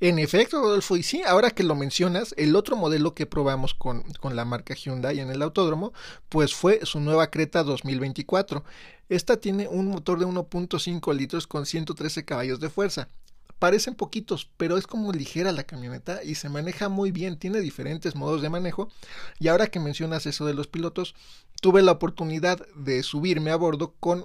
En 0.00 0.18
efecto, 0.18 0.60
Rodolfo, 0.60 0.96
y 0.96 1.02
sí, 1.02 1.22
ahora 1.26 1.50
que 1.50 1.64
lo 1.64 1.74
mencionas, 1.74 2.34
el 2.36 2.54
otro 2.54 2.76
modelo 2.76 3.14
que 3.14 3.26
probamos 3.26 3.74
con, 3.74 4.04
con 4.20 4.36
la 4.36 4.44
marca 4.44 4.74
Hyundai 4.74 5.18
en 5.18 5.30
el 5.30 5.42
autódromo, 5.42 5.92
pues 6.28 6.54
fue 6.54 6.80
su 6.84 7.00
nueva 7.00 7.30
Creta 7.30 7.64
2024. 7.64 8.62
Esta 9.08 9.38
tiene 9.38 9.66
un 9.66 9.88
motor 9.88 10.20
de 10.20 10.26
1.5 10.26 11.14
litros 11.16 11.46
con 11.46 11.66
113 11.66 12.24
caballos 12.24 12.60
de 12.60 12.70
fuerza 12.70 13.08
parecen 13.58 13.94
poquitos, 13.94 14.48
pero 14.56 14.76
es 14.76 14.86
como 14.86 15.12
ligera 15.12 15.52
la 15.52 15.64
camioneta 15.64 16.22
y 16.22 16.36
se 16.36 16.48
maneja 16.48 16.88
muy 16.88 17.10
bien, 17.10 17.38
tiene 17.38 17.60
diferentes 17.60 18.14
modos 18.14 18.42
de 18.42 18.50
manejo. 18.50 18.88
Y 19.38 19.48
ahora 19.48 19.66
que 19.66 19.80
mencionas 19.80 20.26
eso 20.26 20.46
de 20.46 20.54
los 20.54 20.68
pilotos, 20.68 21.14
tuve 21.60 21.82
la 21.82 21.92
oportunidad 21.92 22.64
de 22.76 23.02
subirme 23.02 23.50
a 23.50 23.56
bordo 23.56 23.94
con, 23.98 24.24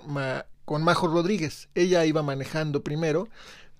con 0.65 0.83
Majo 0.83 1.07
Rodríguez. 1.07 1.69
Ella 1.73 2.05
iba 2.05 2.21
manejando 2.21 2.83
primero 2.83 3.27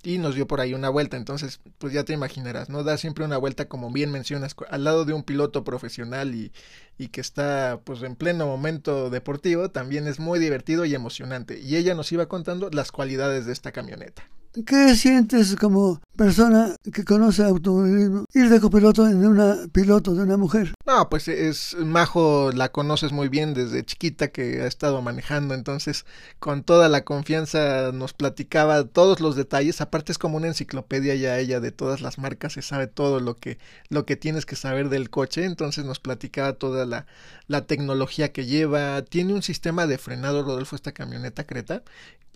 y 0.04 0.18
nos 0.18 0.36
dio 0.36 0.48
por 0.48 0.60
ahí 0.60 0.74
una 0.74 0.90
vuelta. 0.90 1.18
Entonces, 1.18 1.60
pues 1.78 1.94
ya 1.94 2.04
te 2.04 2.14
imaginarás, 2.14 2.70
¿no? 2.70 2.84
Da 2.84 2.98
siempre 2.98 3.26
una 3.26 3.38
vuelta, 3.38 3.66
como 3.66 3.92
bien 3.92 4.12
mencionas, 4.12 4.56
al 4.70 4.84
lado 4.84 5.06
de 5.06 5.14
un 5.14 5.24
piloto 5.24 5.64
profesional 5.64 6.36
y, 6.36 6.52
y 6.98 7.08
que 7.08 7.22
está 7.22 7.80
pues 7.84 8.04
en 8.04 8.16
pleno 8.16 8.46
momento 8.46 9.10
deportivo, 9.10 9.72
también 9.72 10.08
es 10.08 10.20
muy 10.20 10.40
divertido 10.40 10.86
y 10.86 10.94
emocionante. 10.94 11.60
Y 11.60 11.78
ella 11.78 11.96
nos 11.96 12.12
iba 12.12 12.28
contando 12.28 12.70
las 12.70 12.92
cualidades 12.92 13.46
de 13.46 13.54
esta 13.54 13.72
camioneta. 13.72 14.24
¿Qué 14.68 14.94
sientes 14.94 15.56
como 15.56 16.00
persona 16.16 16.76
que 16.94 17.04
conoce 17.04 17.44
automovilismo 17.44 18.26
ir 18.36 18.50
de 18.50 18.60
copiloto 18.60 19.08
en 19.08 19.26
una 19.26 19.58
piloto 19.72 20.14
de 20.14 20.22
una 20.22 20.38
mujer? 20.38 20.76
No, 20.86 21.10
pues 21.10 21.30
es 21.30 21.76
Majo, 21.76 22.52
la 22.52 22.70
conoces 22.70 23.14
muy 23.14 23.30
bien 23.30 23.54
desde 23.54 23.86
chiquita 23.86 24.32
que 24.34 24.62
ha 24.62 24.68
estado 24.68 25.02
manejando, 25.02 25.54
entonces 25.54 26.06
con 26.40 26.64
toda 26.64 26.90
la 26.90 27.06
confianza 27.06 27.94
nos 27.94 28.12
platicaba 28.14 28.84
todos 28.84 29.22
los 29.22 29.38
detalles, 29.38 29.80
aparte 29.80 30.12
es 30.12 30.18
como 30.18 30.36
una 30.36 30.48
enciclopedia 30.48 31.16
ya 31.16 31.40
ella 31.40 31.62
de 31.62 31.72
todas 31.72 32.02
las 32.02 32.18
marcas, 32.18 32.54
se 32.54 32.62
sabe 32.62 32.88
todo 32.88 33.22
lo 33.22 33.38
que 33.38 33.60
lo 33.88 34.06
que 34.06 34.18
tienes 34.18 34.46
que 34.46 34.58
saber 34.58 34.90
del 34.90 35.10
coche, 35.10 35.46
entonces 35.46 35.86
nos 35.86 36.00
platicaba 36.00 36.54
toda 36.54 36.86
la 36.86 37.06
la 37.48 37.66
tecnología 37.66 38.34
que 38.34 38.46
lleva, 38.46 39.04
tiene 39.04 39.34
un 39.34 39.42
sistema 39.42 39.88
de 39.88 39.98
frenado 39.98 40.44
Rodolfo 40.44 40.76
esta 40.76 40.92
camioneta 40.92 41.46
Creta 41.46 41.84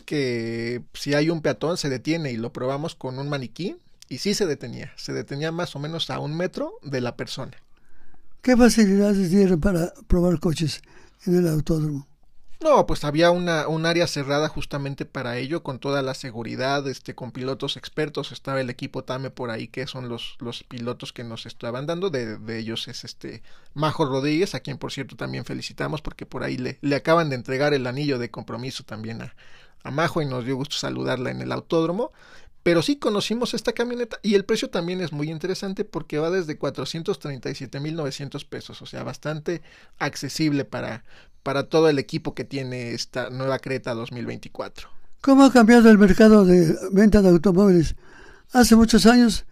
que 0.06 0.82
si 0.94 1.14
hay 1.14 1.30
un 1.30 1.42
peatón 1.42 1.76
se 1.76 1.90
detiene 1.90 2.32
y 2.32 2.38
lo 2.38 2.52
probamos 2.52 2.94
con 2.94 3.18
un 3.18 3.28
maniquí 3.28 3.76
y 4.08 4.18
sí 4.18 4.34
se 4.34 4.46
detenía, 4.46 4.92
se 4.96 5.12
detenía 5.12 5.52
más 5.52 5.76
o 5.76 5.78
menos 5.80 6.08
a 6.10 6.18
un 6.18 6.36
metro 6.36 6.78
de 6.82 7.02
la 7.02 7.16
persona. 7.16 7.52
¿Qué 8.42 8.56
facilidades 8.56 9.30
dieron 9.30 9.60
para 9.60 9.92
probar 10.06 10.40
coches 10.40 10.82
en 11.26 11.36
el 11.36 11.48
autódromo? 11.48 12.06
No, 12.60 12.86
pues 12.86 13.04
había 13.04 13.30
una, 13.30 13.68
un 13.68 13.86
área 13.86 14.08
cerrada 14.08 14.48
justamente 14.48 15.04
para 15.04 15.36
ello, 15.38 15.62
con 15.62 15.78
toda 15.78 16.02
la 16.02 16.14
seguridad, 16.14 16.88
este, 16.88 17.14
con 17.14 17.30
pilotos 17.30 17.76
expertos, 17.76 18.32
estaba 18.32 18.60
el 18.60 18.68
equipo 18.68 19.04
TAME 19.04 19.30
por 19.30 19.50
ahí, 19.50 19.68
que 19.68 19.86
son 19.86 20.08
los, 20.08 20.36
los 20.40 20.64
pilotos 20.64 21.12
que 21.12 21.22
nos 21.22 21.46
estaban 21.46 21.86
dando, 21.86 22.10
de, 22.10 22.36
de 22.36 22.58
ellos 22.58 22.88
es 22.88 23.04
este 23.04 23.44
Majo 23.74 24.06
Rodríguez, 24.06 24.56
a 24.56 24.60
quien 24.60 24.76
por 24.76 24.90
cierto 24.90 25.14
también 25.14 25.44
felicitamos, 25.44 26.02
porque 26.02 26.26
por 26.26 26.42
ahí 26.42 26.56
le, 26.56 26.78
le 26.80 26.96
acaban 26.96 27.30
de 27.30 27.36
entregar 27.36 27.74
el 27.74 27.86
anillo 27.86 28.18
de 28.18 28.30
compromiso 28.32 28.82
también 28.82 29.22
a, 29.22 29.36
a 29.84 29.90
Majo 29.92 30.20
y 30.20 30.26
nos 30.26 30.44
dio 30.44 30.56
gusto 30.56 30.76
saludarla 30.76 31.30
en 31.30 31.40
el 31.40 31.52
autódromo. 31.52 32.10
Pero 32.68 32.82
sí 32.82 32.96
conocimos 32.96 33.54
esta 33.54 33.72
camioneta 33.72 34.18
y 34.22 34.34
el 34.34 34.44
precio 34.44 34.68
también 34.68 35.00
es 35.00 35.10
muy 35.10 35.30
interesante 35.30 35.86
porque 35.86 36.18
va 36.18 36.28
desde 36.28 36.58
437.900 36.58 38.46
pesos, 38.46 38.82
o 38.82 38.84
sea, 38.84 39.04
bastante 39.04 39.62
accesible 39.98 40.66
para, 40.66 41.02
para 41.42 41.70
todo 41.70 41.88
el 41.88 41.98
equipo 41.98 42.34
que 42.34 42.44
tiene 42.44 42.92
esta 42.92 43.30
nueva 43.30 43.58
Creta 43.58 43.94
2024. 43.94 44.86
¿Cómo 45.22 45.44
ha 45.44 45.50
cambiado 45.50 45.88
el 45.88 45.96
mercado 45.96 46.44
de 46.44 46.76
venta 46.92 47.22
de 47.22 47.30
automóviles? 47.30 47.96
Hace 48.52 48.76
muchos 48.76 49.06
años, 49.06 49.46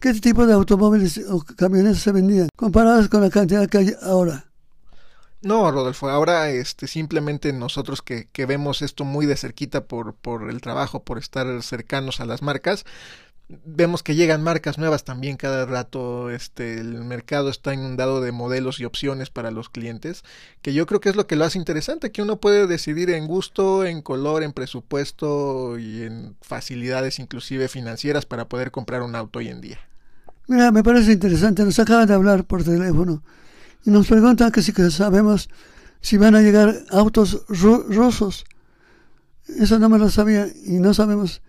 ¿qué 0.00 0.14
tipo 0.14 0.46
de 0.46 0.54
automóviles 0.54 1.20
o 1.28 1.44
camionetas 1.44 1.98
se 1.98 2.12
vendían 2.12 2.48
comparadas 2.56 3.10
con 3.10 3.20
la 3.20 3.28
cantidad 3.28 3.68
que 3.68 3.76
hay 3.76 3.94
ahora? 4.00 4.46
No, 5.42 5.68
Rodolfo, 5.72 6.08
ahora 6.08 6.50
este, 6.50 6.86
simplemente 6.86 7.52
nosotros 7.52 8.00
que, 8.00 8.28
vemos 8.46 8.80
esto 8.80 9.04
muy 9.04 9.26
de 9.26 9.36
cerquita 9.36 9.84
por, 9.84 10.14
por 10.14 10.48
el 10.48 10.60
trabajo, 10.60 11.02
por 11.02 11.18
estar 11.18 11.62
cercanos 11.62 12.20
a 12.20 12.26
las 12.26 12.42
marcas, 12.42 12.84
vemos 13.64 14.04
que 14.04 14.14
llegan 14.14 14.42
marcas 14.44 14.78
nuevas 14.78 15.04
también 15.04 15.36
cada 15.36 15.66
rato, 15.66 16.30
este, 16.30 16.74
el 16.74 17.02
mercado 17.04 17.50
está 17.50 17.74
inundado 17.74 18.20
de 18.20 18.30
modelos 18.30 18.78
y 18.78 18.84
opciones 18.84 19.30
para 19.30 19.50
los 19.50 19.68
clientes, 19.68 20.22
que 20.62 20.72
yo 20.74 20.86
creo 20.86 21.00
que 21.00 21.08
es 21.08 21.16
lo 21.16 21.26
que 21.26 21.34
lo 21.34 21.44
hace 21.44 21.58
interesante, 21.58 22.12
que 22.12 22.22
uno 22.22 22.36
puede 22.36 22.68
decidir 22.68 23.10
en 23.10 23.26
gusto, 23.26 23.84
en 23.84 24.00
color, 24.00 24.44
en 24.44 24.52
presupuesto 24.52 25.76
y 25.76 26.02
en 26.02 26.36
facilidades 26.40 27.18
inclusive 27.18 27.66
financieras 27.66 28.26
para 28.26 28.48
poder 28.48 28.70
comprar 28.70 29.02
un 29.02 29.16
auto 29.16 29.40
hoy 29.40 29.48
en 29.48 29.60
día. 29.60 29.80
Mira, 30.46 30.70
me 30.70 30.84
parece 30.84 31.12
interesante, 31.12 31.64
nos 31.64 31.80
acaban 31.80 32.06
de 32.06 32.14
hablar 32.14 32.44
por 32.44 32.62
teléfono 32.62 33.22
y 33.84 33.90
nos 33.90 34.06
preguntan 34.06 34.52
que 34.52 34.62
si 34.62 34.72
que 34.72 34.90
sabemos 34.90 35.48
si 36.00 36.16
van 36.16 36.34
a 36.34 36.42
llegar 36.42 36.84
autos 36.90 37.44
ru 37.48 37.84
rusos. 37.88 38.44
Eso 39.46 39.78
no 39.78 39.88
me 39.88 39.98
lo 39.98 40.10
sabía 40.10 40.46
y 40.64 40.78
no 40.78 40.94
sabemos 40.94 41.42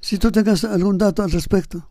si 0.00 0.18
tú 0.18 0.30
tengas 0.30 0.64
algún 0.64 0.98
dato 0.98 1.22
al 1.22 1.30
respecto. 1.30 1.88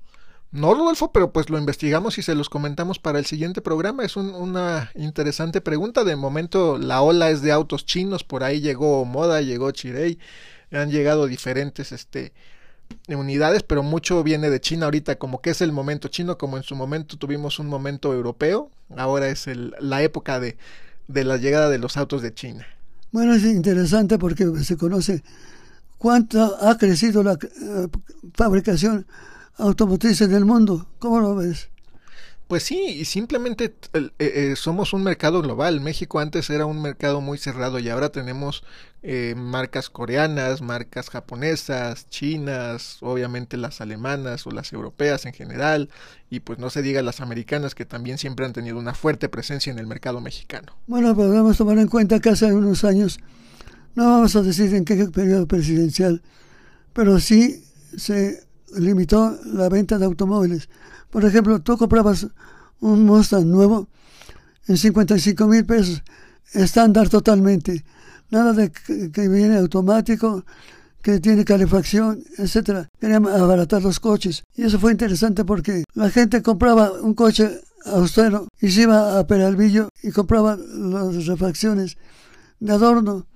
No, 0.51 0.75
Rodolfo, 0.75 1.11
pero 1.11 1.33
pues 1.33 1.49
lo 1.49 1.57
investigamos 1.57 2.19
y 2.19 2.21
se 2.21 2.35
los 2.35 2.47
comentamos 2.47 2.99
para 2.99 3.17
el 3.17 3.25
siguiente 3.25 3.61
programa. 3.61 4.05
Es 4.05 4.15
un, 4.15 4.35
una 4.35 4.91
interesante 4.93 5.61
pregunta. 5.61 6.03
De 6.03 6.15
momento 6.15 6.77
la 6.77 7.01
ola 7.01 7.31
es 7.31 7.41
de 7.41 7.51
autos 7.51 7.87
chinos, 7.87 8.23
por 8.23 8.43
ahí 8.43 8.61
llegó 8.61 9.03
Moda, 9.03 9.41
llegó 9.41 9.71
Chirei, 9.71 10.19
han 10.71 10.91
llegado 10.91 11.25
diferentes 11.25 11.91
este, 11.91 12.33
unidades, 13.07 13.63
pero 13.63 13.83
mucho 13.83 14.23
viene 14.23 14.49
de 14.49 14.61
China 14.61 14.85
ahorita, 14.85 15.17
como 15.17 15.41
que 15.41 15.49
es 15.49 15.61
el 15.61 15.71
momento 15.71 16.07
chino, 16.07 16.37
como 16.37 16.57
en 16.57 16.63
su 16.63 16.75
momento 16.75 17.17
tuvimos 17.17 17.59
un 17.59 17.67
momento 17.67 18.13
europeo, 18.13 18.71
ahora 18.95 19.27
es 19.27 19.47
el, 19.47 19.75
la 19.79 20.01
época 20.01 20.39
de, 20.39 20.57
de 21.07 21.23
la 21.23 21.37
llegada 21.37 21.69
de 21.69 21.79
los 21.79 21.97
autos 21.97 22.21
de 22.21 22.33
China. 22.33 22.65
Bueno, 23.11 23.33
es 23.33 23.43
interesante 23.43 24.17
porque 24.17 24.45
se 24.63 24.77
conoce 24.77 25.23
cuánto 25.97 26.57
ha 26.61 26.77
crecido 26.77 27.23
la 27.23 27.33
uh, 27.33 27.89
fabricación 28.33 29.05
automotriz 29.57 30.21
en 30.21 30.33
el 30.33 30.45
mundo. 30.45 30.87
¿Cómo 30.99 31.19
lo 31.19 31.35
ves? 31.35 31.69
Pues 32.47 32.63
sí, 32.63 32.77
y 32.77 33.05
simplemente 33.05 33.75
eh, 33.93 34.09
eh, 34.19 34.53
somos 34.55 34.93
un 34.93 35.03
mercado 35.03 35.41
global. 35.41 35.79
México 35.79 36.19
antes 36.19 36.49
era 36.49 36.65
un 36.65 36.81
mercado 36.81 37.21
muy 37.21 37.37
cerrado 37.37 37.79
y 37.79 37.89
ahora 37.89 38.09
tenemos 38.09 38.63
eh, 39.05 39.35
marcas 39.35 39.89
coreanas, 39.89 40.61
marcas 40.61 41.09
japonesas, 41.09 42.07
chinas, 42.09 42.97
obviamente 43.01 43.57
las 43.57 43.81
alemanas 43.81 44.47
o 44.47 44.51
las 44.51 44.71
europeas 44.71 45.25
en 45.25 45.33
general, 45.33 45.89
y 46.29 46.39
pues 46.39 46.57
no 46.57 46.69
se 46.69 46.81
diga 46.81 47.01
las 47.01 47.19
americanas 47.19 47.75
que 47.75 47.83
también 47.85 48.17
siempre 48.17 48.45
han 48.45 48.53
tenido 48.53 48.79
una 48.79 48.93
fuerte 48.93 49.27
presencia 49.27 49.71
en 49.71 49.79
el 49.79 49.87
mercado 49.87 50.21
mexicano. 50.21 50.77
Bueno, 50.87 51.13
podemos 51.13 51.57
tomar 51.57 51.77
en 51.79 51.89
cuenta 51.89 52.21
que 52.21 52.29
hace 52.29 52.53
unos 52.53 52.85
años 52.85 53.19
no 53.95 54.05
vamos 54.05 54.37
a 54.37 54.41
decir 54.41 54.73
en 54.73 54.85
qué 54.85 54.95
periodo 55.09 55.47
presidencial, 55.47 56.21
pero 56.93 57.19
sí 57.19 57.63
se 57.97 58.47
limitó 58.77 59.37
la 59.45 59.67
venta 59.67 59.97
de 59.97 60.05
automóviles. 60.05 60.69
Por 61.09 61.25
ejemplo, 61.25 61.59
tú 61.59 61.77
comprabas 61.77 62.27
un 62.79 63.05
Mustang 63.05 63.45
nuevo 63.47 63.89
en 64.67 64.77
55 64.77 65.45
mil 65.47 65.65
pesos, 65.65 66.03
estándar 66.53 67.09
totalmente, 67.09 67.83
nada 68.33 68.51
de 68.53 68.71
que, 68.71 69.29
viene 69.29 69.57
automático, 69.57 70.43
que 71.01 71.19
tiene 71.19 71.45
calefacción, 71.45 72.23
etcétera. 72.37 72.89
Querían 72.99 73.27
abaratar 73.27 73.81
los 73.81 73.99
coches. 73.99 74.43
Y 74.55 74.63
eso 74.63 74.79
fue 74.79 74.91
interesante 74.91 75.45
porque 75.45 75.83
la 75.93 76.09
gente 76.09 76.41
compraba 76.41 76.91
un 76.91 77.13
coche 77.13 77.61
austero 77.85 78.47
y 78.59 78.71
se 78.71 78.81
iba 78.81 79.19
a 79.19 79.27
Peralvillo 79.27 79.89
y 80.01 80.11
compraba 80.11 80.57
las 80.57 81.25
refacciones 81.27 81.97
de 82.59 82.73
adorno 82.73 83.27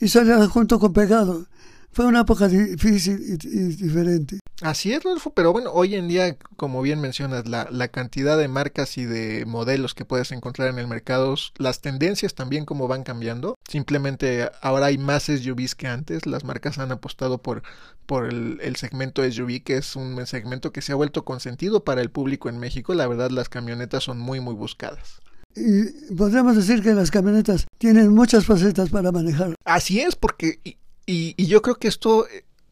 y 0.00 0.08
salía 0.08 0.46
junto 0.48 0.78
con 0.78 0.92
pegado. 0.92 1.46
Fue 1.92 2.06
una 2.06 2.22
época 2.22 2.48
difícil 2.48 3.20
y, 3.22 3.36
diferente. 3.76 4.40
Así 4.62 4.92
es, 4.92 5.02
Rodolfo, 5.02 5.30
pero 5.30 5.52
bueno, 5.52 5.72
hoy 5.72 5.96
en 5.96 6.06
día, 6.06 6.36
como 6.56 6.80
bien 6.80 7.00
mencionas, 7.00 7.48
la, 7.48 7.66
la, 7.72 7.88
cantidad 7.88 8.38
de 8.38 8.46
marcas 8.46 8.96
y 8.98 9.04
de 9.04 9.44
modelos 9.46 9.94
que 9.94 10.04
puedes 10.04 10.30
encontrar 10.30 10.68
en 10.68 10.78
el 10.78 10.86
mercado, 10.86 11.34
las 11.56 11.80
tendencias 11.80 12.34
también 12.34 12.64
como 12.64 12.86
van 12.86 13.02
cambiando. 13.02 13.56
Simplemente 13.68 14.48
ahora 14.62 14.86
hay 14.86 14.98
más 14.98 15.24
SUVs 15.24 15.74
que 15.74 15.88
antes, 15.88 16.24
las 16.26 16.44
marcas 16.44 16.78
han 16.78 16.92
apostado 16.92 17.38
por, 17.38 17.64
por 18.06 18.26
el, 18.26 18.60
el 18.62 18.76
segmento 18.76 19.28
SUV, 19.28 19.62
que 19.64 19.76
es 19.76 19.96
un 19.96 20.24
segmento 20.26 20.72
que 20.72 20.82
se 20.82 20.92
ha 20.92 20.96
vuelto 20.96 21.24
consentido 21.24 21.82
para 21.82 22.00
el 22.00 22.10
público 22.10 22.48
en 22.48 22.58
México. 22.58 22.94
La 22.94 23.08
verdad, 23.08 23.30
las 23.30 23.48
camionetas 23.48 24.04
son 24.04 24.18
muy, 24.18 24.38
muy 24.38 24.54
buscadas. 24.54 25.20
Y 25.56 26.14
podríamos 26.14 26.56
decir 26.56 26.82
que 26.82 26.94
las 26.94 27.10
camionetas 27.10 27.66
tienen 27.78 28.12
muchas 28.12 28.44
facetas 28.44 28.90
para 28.90 29.10
manejar. 29.10 29.54
Así 29.64 30.00
es, 30.00 30.14
porque 30.16 30.60
y, 30.64 30.76
y, 31.06 31.34
y, 31.36 31.46
yo 31.46 31.62
creo 31.62 31.76
que 31.76 31.88
esto 31.88 32.26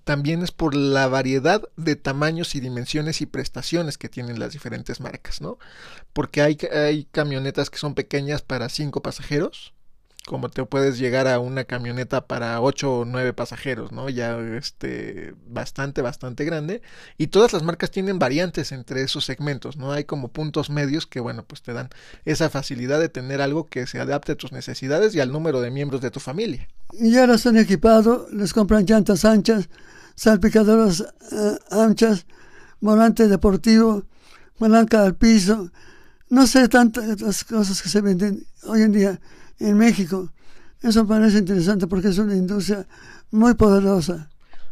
también 0.04 0.42
es 0.42 0.50
por 0.50 0.74
la 0.74 1.08
variedad 1.08 1.62
de 1.76 1.96
tamaños 1.96 2.54
y 2.54 2.60
dimensiones 2.60 3.20
y 3.20 3.26
prestaciones 3.26 3.98
que 3.98 4.08
tienen 4.08 4.38
las 4.38 4.52
diferentes 4.52 5.00
marcas, 5.00 5.40
¿no? 5.40 5.58
Porque 6.12 6.42
hay, 6.42 6.58
hay 6.72 7.04
camionetas 7.04 7.70
que 7.70 7.78
son 7.78 7.94
pequeñas 7.94 8.42
para 8.42 8.68
cinco 8.68 9.02
pasajeros, 9.02 9.74
como 10.26 10.48
te 10.50 10.64
puedes 10.64 10.98
llegar 10.98 11.26
a 11.26 11.40
una 11.40 11.64
camioneta 11.64 12.26
para 12.26 12.60
8 12.60 13.00
o 13.00 13.04
9 13.04 13.32
pasajeros, 13.32 13.90
¿no? 13.90 14.08
Ya 14.08 14.38
este 14.38 15.34
bastante 15.48 16.00
bastante 16.00 16.44
grande 16.44 16.80
y 17.18 17.26
todas 17.26 17.52
las 17.52 17.64
marcas 17.64 17.90
tienen 17.90 18.20
variantes 18.20 18.70
entre 18.70 19.02
esos 19.02 19.24
segmentos, 19.24 19.76
¿no? 19.76 19.90
Hay 19.90 20.04
como 20.04 20.28
puntos 20.28 20.70
medios 20.70 21.06
que 21.06 21.18
bueno, 21.18 21.44
pues 21.44 21.62
te 21.62 21.72
dan 21.72 21.90
esa 22.24 22.50
facilidad 22.50 23.00
de 23.00 23.08
tener 23.08 23.40
algo 23.40 23.66
que 23.66 23.86
se 23.86 23.98
adapte 23.98 24.32
a 24.32 24.36
tus 24.36 24.52
necesidades 24.52 25.14
y 25.14 25.20
al 25.20 25.32
número 25.32 25.60
de 25.60 25.72
miembros 25.72 26.00
de 26.00 26.12
tu 26.12 26.20
familia. 26.20 26.68
Y 26.92 27.10
ya 27.10 27.26
los 27.26 27.44
han 27.46 27.56
equipado, 27.56 28.28
les 28.32 28.52
compran 28.52 28.86
llantas 28.86 29.24
anchas, 29.24 29.68
salpicadoras 30.14 31.00
uh, 31.00 31.56
anchas, 31.70 32.26
volante 32.80 33.26
deportivo, 33.26 34.04
palanca 34.56 35.02
al 35.02 35.16
piso, 35.16 35.72
no 36.28 36.46
sé 36.46 36.68
tantas 36.68 37.42
cosas 37.42 37.82
que 37.82 37.88
se 37.88 38.00
venden 38.00 38.46
hoy 38.62 38.82
en 38.82 38.92
día 38.92 39.20
en 39.58 39.76
México. 39.76 40.30
Eso 40.82 41.06
parece 41.06 41.38
interesante 41.38 41.86
porque 41.86 42.08
es 42.08 42.18
una 42.18 42.34
industria 42.34 42.86
muy 43.30 43.54
poderosa. 43.54 44.28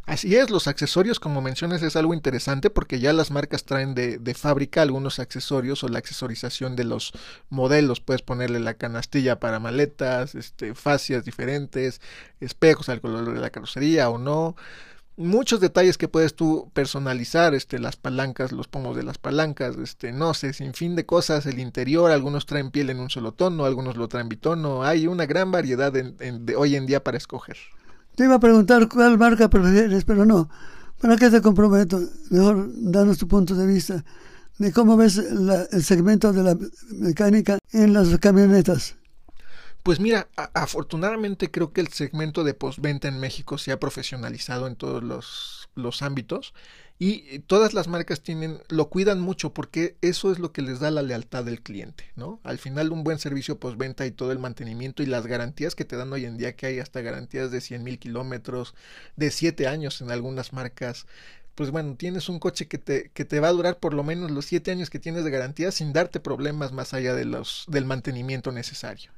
Así 0.07 0.35
es, 0.35 0.51
los 0.51 0.67
accesorios, 0.67 1.21
como 1.21 1.41
mencionas, 1.41 1.83
es 1.83 1.95
algo 1.95 2.15
interesante 2.15 2.69
porque 2.69 2.99
ya 2.99 3.13
las 3.13 3.31
marcas 3.31 3.63
traen 3.63 3.95
de, 3.95 4.19
de, 4.19 4.35
fábrica 4.35 4.83
algunos 4.83 5.21
accesorios 5.21 5.85
o 5.85 5.89
la 5.89 6.01
accesorización 6.01 6.75
de 6.75 6.83
los 6.83 7.13
modelos. 7.49 8.01
Puedes 8.01 8.23
ponerle 8.23 8.59
la 8.59 8.75
canastilla 8.75 9.39
para 9.39 9.61
maletas, 9.61 10.35
este, 10.35 10.75
fascias 10.75 11.25
diferentes, 11.25 12.01
espejos 12.41 12.89
al 12.89 13.01
color 13.01 13.33
de 13.33 13.41
la 13.41 13.51
carrocería 13.51 14.11
o 14.11 14.19
no 14.19 14.57
muchos 15.21 15.61
detalles 15.61 15.99
que 15.99 16.09
puedes 16.09 16.35
tú 16.35 16.71
personalizar, 16.73 17.55
este, 17.55 17.79
las 17.79 17.97
palancas, 17.97 18.53
los 18.53 18.69
pomos 18.69 18.97
de 18.97 19.03
las 19.03 19.19
palancas, 19.19 19.77
este, 19.77 20.13
no 20.13 20.35
sé, 20.35 20.53
sin 20.53 20.75
fin 20.75 20.97
de 20.97 21.07
cosas, 21.07 21.47
el 21.47 21.59
interior, 21.59 22.11
algunos 22.11 22.47
traen 22.47 22.71
piel 22.71 22.91
en 22.91 23.01
un 23.01 23.11
solo 23.11 23.33
tono, 23.33 23.65
algunos 23.65 23.97
lo 23.97 24.09
traen 24.09 24.29
bitono, 24.29 24.83
hay 24.83 25.07
una 25.07 25.27
gran 25.27 25.51
variedad 25.53 25.95
en, 25.97 26.17
en, 26.21 26.47
de 26.47 26.57
hoy 26.57 26.75
en 26.75 26.87
día 26.87 27.05
para 27.05 27.19
escoger. 27.19 27.57
Te 28.17 28.25
iba 28.25 28.37
a 28.37 28.41
preguntar 28.41 28.89
cuál 28.89 29.19
marca 29.19 29.49
prefieres, 29.49 30.05
pero 30.05 30.25
no, 30.25 30.49
¿para 31.01 31.17
qué 31.17 31.31
te 31.31 31.41
comprometo? 31.41 32.01
Mejor 32.31 32.69
danos 32.75 33.19
tu 33.19 33.29
punto 33.29 33.55
de 33.55 33.67
vista 33.67 34.05
de 34.59 34.73
cómo 34.73 34.97
ves 34.97 35.17
la, 35.17 35.67
el 35.71 35.83
segmento 35.83 36.33
de 36.33 36.43
la 36.43 36.57
mecánica 36.91 37.59
en 37.73 37.93
las 37.93 38.19
camionetas. 38.19 38.97
Pues 39.83 39.99
mira, 39.99 40.29
afortunadamente 40.37 41.51
creo 41.51 41.73
que 41.73 41.81
el 41.81 41.89
segmento 41.89 42.45
de 42.45 42.53
postventa 42.53 43.09
en 43.09 43.19
México 43.19 43.57
se 43.57 43.73
ha 43.73 43.81
profesionalizado 43.81 44.67
en 44.67 44.77
todos 44.77 45.03
los, 45.03 45.71
los 45.75 46.03
ámbitos 46.03 46.53
y 46.99 47.39
todas 47.41 47.73
las 47.73 47.89
marcas 47.89 48.21
tienen, 48.21 48.61
lo 48.69 48.91
cuidan 48.91 49.23
mucho 49.23 49.55
porque 49.55 49.97
eso 50.03 50.33
es 50.33 50.39
lo 50.39 50.53
que 50.53 50.61
les 50.61 50.81
da 50.81 50.91
la 50.91 51.01
lealtad 51.01 51.45
del 51.45 51.63
cliente, 51.63 52.05
¿no? 52.15 52.41
Al 52.45 52.59
final 52.59 52.93
un 52.93 53.05
buen 53.05 53.19
servicio 53.19 53.59
postventa 53.59 54.05
y 54.05 54.11
todo 54.11 54.33
el 54.33 54.39
mantenimiento 54.39 55.03
y 55.03 55.07
las 55.07 55.27
garantías 55.27 55.75
que 55.75 55.87
te 55.87 55.97
dan 55.97 56.13
hoy 56.13 56.27
en 56.27 56.37
día, 56.37 56.57
que 56.57 56.67
hay 56.67 56.79
hasta 56.79 57.01
garantías 57.01 57.51
de 57.51 57.63
100 57.63 57.83
mil 57.83 57.99
kilómetros, 57.99 58.75
de 59.17 59.31
7 59.31 59.67
años 59.67 60.03
en 60.03 60.11
algunas 60.11 60.53
marcas, 60.53 61.07
pues 61.55 61.71
bueno, 61.71 61.95
tienes 61.97 62.29
un 62.29 62.39
coche 62.39 62.69
que 62.69 62.77
te, 62.77 63.11
que 63.15 63.25
te 63.25 63.41
va 63.41 63.49
a 63.49 63.53
durar 63.53 63.79
por 63.79 63.95
lo 63.95 64.05
menos 64.05 64.31
los 64.31 64.45
7 64.45 64.71
años 64.71 64.91
que 64.91 64.99
tienes 64.99 65.25
de 65.25 65.31
garantía 65.31 65.73
sin 65.73 65.95
darte 65.95 66.21
problemas 66.21 66.73
más 66.73 66.93
allá 66.93 67.15
de 67.15 67.25
los, 67.25 67.65
del 67.69 67.87
mantenimiento 67.87 68.53
necesario. 68.53 69.11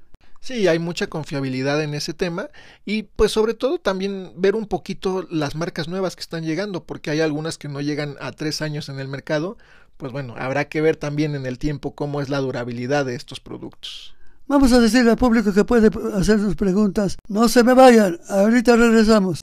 Sí, 0.42 0.66
hay 0.66 0.80
mucha 0.80 1.06
confiabilidad 1.06 1.80
en 1.84 1.94
ese 1.94 2.14
tema 2.14 2.48
y 2.84 3.04
pues 3.04 3.30
sobre 3.30 3.54
todo 3.54 3.78
también 3.78 4.32
ver 4.36 4.56
un 4.56 4.66
poquito 4.66 5.24
las 5.30 5.54
marcas 5.54 5.86
nuevas 5.86 6.16
que 6.16 6.22
están 6.22 6.42
llegando, 6.42 6.82
porque 6.82 7.12
hay 7.12 7.20
algunas 7.20 7.58
que 7.58 7.68
no 7.68 7.80
llegan 7.80 8.16
a 8.20 8.32
tres 8.32 8.60
años 8.60 8.88
en 8.88 8.98
el 8.98 9.06
mercado, 9.06 9.56
pues 9.98 10.10
bueno, 10.10 10.34
habrá 10.36 10.64
que 10.64 10.80
ver 10.80 10.96
también 10.96 11.36
en 11.36 11.46
el 11.46 11.60
tiempo 11.60 11.94
cómo 11.94 12.20
es 12.20 12.28
la 12.28 12.38
durabilidad 12.38 13.06
de 13.06 13.14
estos 13.14 13.38
productos. 13.38 14.16
Vamos 14.48 14.72
a 14.72 14.80
decirle 14.80 15.12
al 15.12 15.16
público 15.16 15.52
que 15.52 15.64
puede 15.64 15.90
hacer 16.18 16.40
sus 16.40 16.56
preguntas. 16.56 17.18
No 17.28 17.48
se 17.48 17.62
me 17.62 17.74
vayan, 17.74 18.18
ahorita 18.28 18.74
regresamos. 18.74 19.38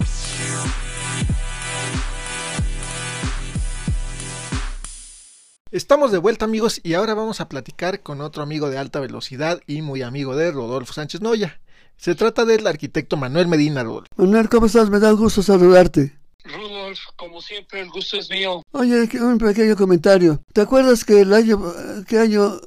Estamos 5.72 6.12
de 6.12 6.18
vuelta 6.18 6.46
amigos 6.46 6.82
y 6.84 6.96
ahora 6.96 7.14
vamos 7.14 7.42
a 7.42 7.48
platicar 7.48 8.02
con 8.02 8.22
otro 8.22 8.42
amigo 8.42 8.72
de 8.72 8.80
alta 8.80 9.00
velocidad 9.00 9.62
y 9.68 9.84
muy 9.84 10.02
amigo 10.02 10.36
de 10.36 10.52
Rodolfo 10.52 10.94
Sánchez 10.94 11.22
Noya. 11.22 11.62
Se 11.96 12.16
trata 12.16 12.44
del 12.44 12.66
arquitecto 12.66 13.18
Manuel 13.18 13.48
Medina 13.48 13.84
Rodolfo. 13.84 14.08
Manuel, 14.16 14.50
¿cómo 14.50 14.66
estás? 14.66 14.90
Me 14.90 14.98
da 14.98 15.12
gusto 15.12 15.44
saludarte. 15.44 16.18
Rodolfo, 16.44 17.12
como 17.16 17.40
siempre, 17.40 17.82
el 17.82 17.92
gusto 17.92 18.18
es 18.18 18.32
mío. 18.32 18.64
Oye, 18.72 19.08
un 19.22 19.38
pequeño 19.38 19.76
comentario. 19.76 20.42
¿Te 20.54 20.62
acuerdas 20.62 21.06
que 21.06 21.22
el 21.22 21.32
año, 21.36 21.62
qué 22.08 22.18
año 22.18 22.60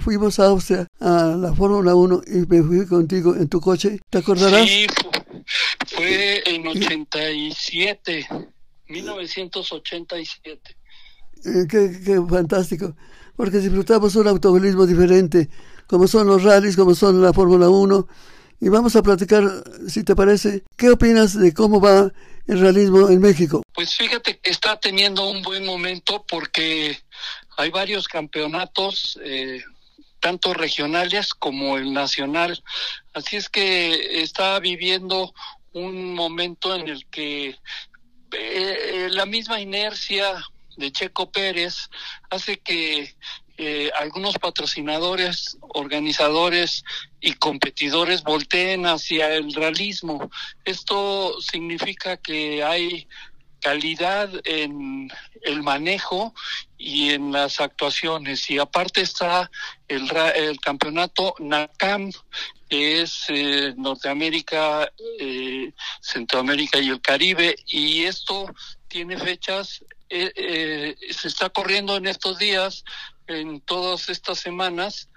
fuimos 0.00 0.38
a 0.38 0.48
Austria 0.48 0.86
a 1.00 1.34
la 1.38 1.54
Fórmula 1.54 1.94
1 1.94 2.20
y 2.26 2.40
me 2.46 2.62
fui 2.62 2.86
contigo 2.86 3.34
en 3.34 3.48
tu 3.48 3.62
coche? 3.62 3.98
¿Te 4.10 4.18
acordarás? 4.18 4.68
Sí, 4.68 4.86
fue 5.86 6.42
en 6.44 6.66
87, 6.66 8.28
1987. 8.88 10.76
Eh, 11.44 11.66
qué, 11.68 12.20
fantástico, 12.28 12.94
porque 13.34 13.58
disfrutamos 13.58 14.14
un 14.14 14.28
automovilismo 14.28 14.86
diferente, 14.86 15.48
como 15.88 16.06
son 16.06 16.28
los 16.28 16.44
rallies, 16.44 16.76
como 16.76 16.94
son 16.94 17.20
la 17.20 17.32
Fórmula 17.32 17.68
1, 17.68 18.06
y 18.60 18.68
vamos 18.68 18.94
a 18.94 19.02
platicar, 19.02 19.42
si 19.88 20.04
te 20.04 20.14
parece, 20.14 20.62
¿qué 20.76 20.90
opinas 20.90 21.36
de 21.36 21.52
cómo 21.52 21.80
va 21.80 22.12
el 22.46 22.60
realismo 22.60 23.08
en 23.08 23.20
México? 23.20 23.62
Pues 23.74 23.94
fíjate 23.96 24.38
que 24.38 24.50
está 24.50 24.78
teniendo 24.78 25.28
un 25.28 25.42
buen 25.42 25.66
momento 25.66 26.24
porque 26.28 26.96
hay 27.56 27.70
varios 27.70 28.06
campeonatos, 28.06 29.18
eh, 29.24 29.62
tanto 30.20 30.54
regionales 30.54 31.34
como 31.34 31.76
el 31.76 31.92
nacional, 31.92 32.62
así 33.14 33.36
es 33.36 33.48
que 33.48 34.22
está 34.22 34.60
viviendo 34.60 35.34
un 35.72 36.14
momento 36.14 36.76
en 36.76 36.88
el 36.88 37.04
que 37.06 37.56
eh, 38.30 39.08
la 39.10 39.26
misma 39.26 39.60
inercia 39.60 40.40
de 40.76 40.92
Checo 40.92 41.30
Pérez 41.30 41.90
hace 42.30 42.58
que 42.58 43.14
eh, 43.58 43.90
algunos 43.98 44.38
patrocinadores, 44.38 45.58
organizadores 45.60 46.84
y 47.20 47.34
competidores 47.34 48.22
volteen 48.22 48.86
hacia 48.86 49.34
el 49.34 49.52
realismo. 49.52 50.30
Esto 50.64 51.40
significa 51.40 52.16
que 52.16 52.64
hay 52.64 53.06
calidad 53.60 54.28
en 54.44 55.10
el 55.42 55.62
manejo 55.62 56.34
y 56.76 57.10
en 57.10 57.30
las 57.30 57.60
actuaciones. 57.60 58.50
Y 58.50 58.58
aparte 58.58 59.00
está 59.02 59.50
el, 59.86 60.10
el 60.34 60.60
campeonato 60.60 61.34
NACAM, 61.38 62.10
que 62.68 63.02
es 63.02 63.24
eh, 63.28 63.74
Norteamérica, 63.76 64.90
eh, 65.20 65.72
Centroamérica 66.00 66.80
y 66.80 66.88
el 66.88 67.00
Caribe. 67.00 67.54
Y 67.66 68.02
esto 68.02 68.52
tiene 68.88 69.16
fechas 69.16 69.84
eh, 70.12 70.32
eh, 70.36 70.96
se 71.12 71.28
está 71.28 71.48
corriendo 71.50 71.96
en 71.96 72.06
estos 72.06 72.38
días, 72.38 72.84
en 73.26 73.60
todas 73.60 74.08
estas 74.08 74.38
semanas, 74.38 75.08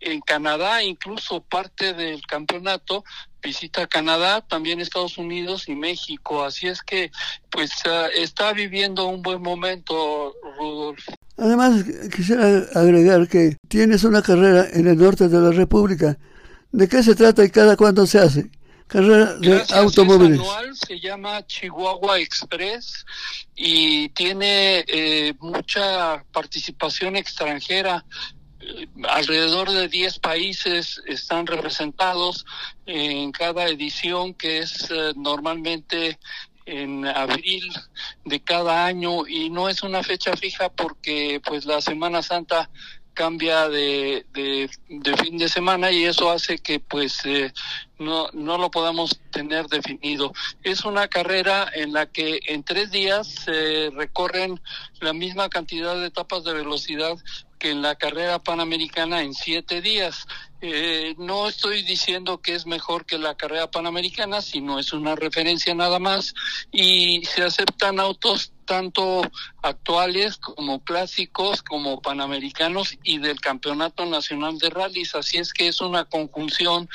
en 0.00 0.20
Canadá, 0.20 0.82
incluso 0.82 1.42
parte 1.42 1.94
del 1.94 2.20
campeonato 2.26 3.04
visita 3.44 3.86
Canadá, 3.86 4.40
también 4.40 4.80
Estados 4.80 5.18
Unidos 5.18 5.68
y 5.68 5.74
México. 5.74 6.44
Así 6.44 6.66
es 6.66 6.82
que, 6.82 7.12
pues, 7.50 7.70
ah, 7.84 8.06
está 8.16 8.52
viviendo 8.52 9.06
un 9.06 9.22
buen 9.22 9.42
momento, 9.42 10.34
Rudolf. 10.58 11.06
Además, 11.36 11.84
quisiera 12.14 12.64
agregar 12.74 13.28
que 13.28 13.56
tienes 13.68 14.04
una 14.04 14.22
carrera 14.22 14.66
en 14.72 14.86
el 14.86 14.96
norte 14.96 15.28
de 15.28 15.38
la 15.38 15.50
República. 15.50 16.16
¿De 16.72 16.88
qué 16.88 17.02
se 17.02 17.14
trata 17.14 17.44
y 17.44 17.50
cada 17.50 17.76
cuándo 17.76 18.06
se 18.06 18.18
hace? 18.18 18.50
Carrera 18.86 19.34
de 19.34 19.64
automóviles. 19.74 20.38
Anual, 20.38 20.76
se 20.76 21.00
llama 21.00 21.46
Chihuahua 21.46 22.18
Express 22.18 23.04
y 23.54 24.08
tiene 24.10 24.84
eh, 24.86 25.34
mucha 25.40 26.24
participación 26.32 27.16
extranjera. 27.16 28.04
Eh, 28.60 28.86
alrededor 29.08 29.70
de 29.70 29.88
10 29.88 30.18
países 30.20 31.02
están 31.06 31.46
representados 31.46 32.44
en 32.86 33.32
cada 33.32 33.66
edición 33.66 34.34
que 34.34 34.58
es 34.58 34.90
eh, 34.90 35.12
normalmente 35.16 36.18
en 36.66 37.06
abril 37.06 37.70
de 38.24 38.40
cada 38.40 38.86
año 38.86 39.26
y 39.26 39.50
no 39.50 39.68
es 39.68 39.82
una 39.82 40.02
fecha 40.02 40.34
fija 40.36 40.70
porque 40.70 41.40
pues 41.44 41.66
la 41.66 41.80
Semana 41.80 42.22
Santa 42.22 42.70
cambia 43.14 43.68
de, 43.68 44.26
de, 44.32 44.68
fin 45.16 45.38
de 45.38 45.48
semana 45.48 45.90
y 45.90 46.04
eso 46.04 46.30
hace 46.30 46.58
que 46.58 46.80
pues 46.80 47.24
eh, 47.24 47.52
no, 47.98 48.28
no 48.32 48.58
lo 48.58 48.70
podamos 48.70 49.18
tener 49.30 49.66
definido. 49.66 50.32
Es 50.62 50.84
una 50.84 51.08
carrera 51.08 51.70
en 51.74 51.92
la 51.92 52.06
que 52.06 52.40
en 52.46 52.62
tres 52.64 52.90
días 52.90 53.28
se 53.28 53.90
recorren 53.94 54.60
la 55.00 55.12
misma 55.12 55.48
cantidad 55.48 55.94
de 55.94 56.06
etapas 56.06 56.44
de 56.44 56.52
velocidad 56.52 57.16
que 57.58 57.70
en 57.70 57.80
la 57.80 57.94
carrera 57.94 58.40
panamericana 58.40 59.22
en 59.22 59.32
siete 59.32 59.80
días. 59.80 60.26
Eh, 60.60 61.14
no 61.18 61.48
estoy 61.48 61.82
diciendo 61.82 62.40
que 62.40 62.54
es 62.54 62.66
mejor 62.66 63.06
que 63.06 63.18
la 63.18 63.34
carrera 63.36 63.70
panamericana, 63.70 64.42
sino 64.42 64.78
es 64.78 64.92
una 64.92 65.14
referencia 65.14 65.74
nada 65.74 65.98
más 65.98 66.34
y 66.72 67.22
se 67.24 67.42
aceptan 67.42 68.00
autos 68.00 68.52
tanto 68.64 69.22
actuales 69.64 70.36
como 70.36 70.84
clásicos, 70.84 71.62
como 71.62 72.02
panamericanos 72.02 72.98
y 73.02 73.18
del 73.18 73.40
Campeonato 73.40 74.04
Nacional 74.04 74.58
de 74.58 74.68
Rallys. 74.68 75.14
Así 75.14 75.38
es 75.38 75.54
que 75.54 75.68
es 75.68 75.80
una 75.80 76.04
conjunción 76.04 76.86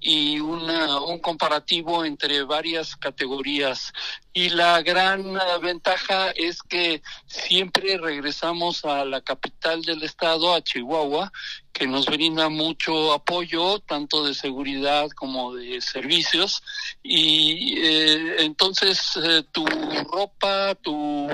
y 0.00 0.40
una, 0.40 1.00
un 1.00 1.18
comparativo 1.18 2.04
entre 2.04 2.42
varias 2.44 2.96
categorías. 2.96 3.92
Y 4.32 4.48
la 4.48 4.80
gran 4.80 5.38
ventaja 5.60 6.30
es 6.30 6.62
que 6.62 7.02
siempre 7.26 7.98
regresamos 7.98 8.86
a 8.86 9.04
la 9.04 9.20
capital 9.20 9.82
del 9.82 10.02
estado, 10.02 10.54
a 10.54 10.62
Chihuahua, 10.62 11.30
que 11.74 11.86
nos 11.86 12.06
brinda 12.06 12.48
mucho 12.48 13.12
apoyo, 13.12 13.80
tanto 13.80 14.24
de 14.24 14.32
seguridad 14.32 15.10
como 15.10 15.54
de 15.54 15.80
servicios. 15.82 16.62
Y 17.02 17.74
eh, 17.78 18.36
entonces 18.44 19.18
eh, 19.22 19.42
tu 19.52 19.66
ropa, 19.66 20.74
tu 20.76 21.28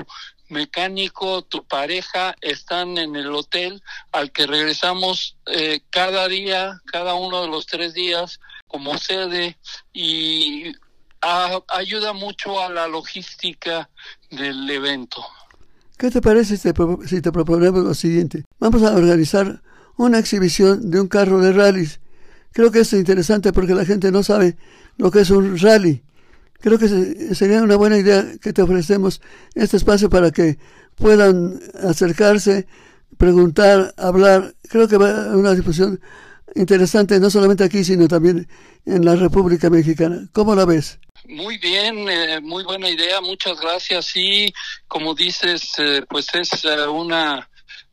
mecánico, 0.51 1.41
tu 1.43 1.65
pareja 1.65 2.35
están 2.41 2.97
en 2.97 3.15
el 3.15 3.33
hotel 3.33 3.81
al 4.11 4.31
que 4.31 4.45
regresamos 4.45 5.37
eh, 5.47 5.81
cada 5.89 6.27
día, 6.27 6.81
cada 6.85 7.15
uno 7.15 7.41
de 7.41 7.47
los 7.47 7.65
tres 7.65 7.93
días 7.93 8.39
como 8.67 8.97
sede 8.97 9.57
y 9.93 10.73
ayuda 11.67 12.13
mucho 12.13 12.61
a 12.61 12.69
la 12.69 12.87
logística 12.87 13.89
del 14.29 14.69
evento. 14.69 15.23
¿Qué 15.97 16.09
te 16.09 16.21
parece 16.21 16.57
si 16.57 16.71
te, 16.71 17.07
si 17.07 17.21
te 17.21 17.31
proponemos 17.31 17.83
lo 17.83 17.93
siguiente? 17.93 18.43
Vamos 18.59 18.81
a 18.83 18.95
organizar 18.95 19.61
una 19.97 20.17
exhibición 20.17 20.89
de 20.89 20.99
un 20.99 21.07
carro 21.07 21.39
de 21.39 21.53
rallies. 21.53 21.99
Creo 22.53 22.71
que 22.71 22.79
es 22.79 22.91
interesante 22.93 23.53
porque 23.53 23.75
la 23.75 23.85
gente 23.85 24.11
no 24.11 24.23
sabe 24.23 24.57
lo 24.97 25.11
que 25.11 25.21
es 25.21 25.29
un 25.29 25.57
rally. 25.59 26.03
Creo 26.61 26.77
que 26.77 26.87
sería 27.35 27.61
una 27.61 27.75
buena 27.75 27.97
idea 27.97 28.25
que 28.41 28.53
te 28.53 28.61
ofrecemos 28.61 29.21
este 29.55 29.77
espacio 29.77 30.09
para 30.09 30.31
que 30.31 30.57
puedan 30.95 31.59
acercarse, 31.83 32.67
preguntar, 33.17 33.93
hablar. 33.97 34.53
Creo 34.69 34.87
que 34.87 34.97
va 34.97 35.09
a 35.09 35.21
haber 35.25 35.35
una 35.35 35.55
difusión 35.55 35.99
interesante, 36.55 37.19
no 37.19 37.29
solamente 37.29 37.63
aquí, 37.63 37.83
sino 37.83 38.07
también 38.07 38.47
en 38.85 39.05
la 39.05 39.15
República 39.15 39.69
Mexicana. 39.69 40.27
¿Cómo 40.33 40.55
la 40.55 40.65
ves? 40.65 40.99
Muy 41.25 41.57
bien, 41.57 42.09
eh, 42.09 42.39
muy 42.41 42.63
buena 42.63 42.89
idea, 42.89 43.21
muchas 43.21 43.59
gracias. 43.59 44.11
Y 44.15 44.53
como 44.87 45.13
dices, 45.15 45.73
eh, 45.77 46.03
pues 46.09 46.27
es 46.33 46.65
eh, 46.65 46.87
una 46.87 47.49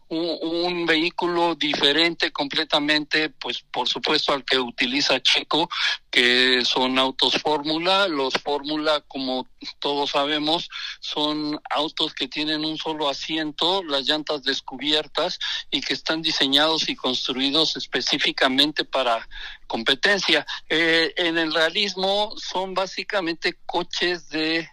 un, 0.08 0.86
vehículo 0.86 1.54
diferente 1.54 2.30
completamente, 2.30 3.28
pues 3.28 3.62
por 3.70 3.88
supuesto 3.88 4.32
al 4.32 4.44
que 4.44 4.58
utiliza 4.58 5.20
Checo, 5.20 5.68
que 6.10 6.64
son 6.64 6.98
autos 6.98 7.34
Fórmula. 7.42 8.08
Los 8.08 8.34
Fórmula, 8.34 9.02
como 9.06 9.46
todos 9.78 10.10
sabemos, 10.10 10.70
son 11.00 11.60
autos 11.70 12.14
que 12.14 12.28
tienen 12.28 12.64
un 12.64 12.78
solo 12.78 13.08
asiento, 13.08 13.82
las 13.82 14.08
llantas 14.08 14.42
descubiertas 14.44 15.38
y 15.70 15.80
que 15.82 15.92
están 15.92 16.22
diseñados 16.22 16.88
y 16.88 16.96
construidos 16.96 17.76
específicamente 17.76 18.84
para 18.84 19.28
competencia. 19.66 20.46
Eh, 20.68 21.12
en 21.16 21.36
el 21.36 21.52
realismo 21.52 22.34
son 22.36 22.72
básicamente 22.72 23.58
coches 23.66 24.30
de 24.30 24.70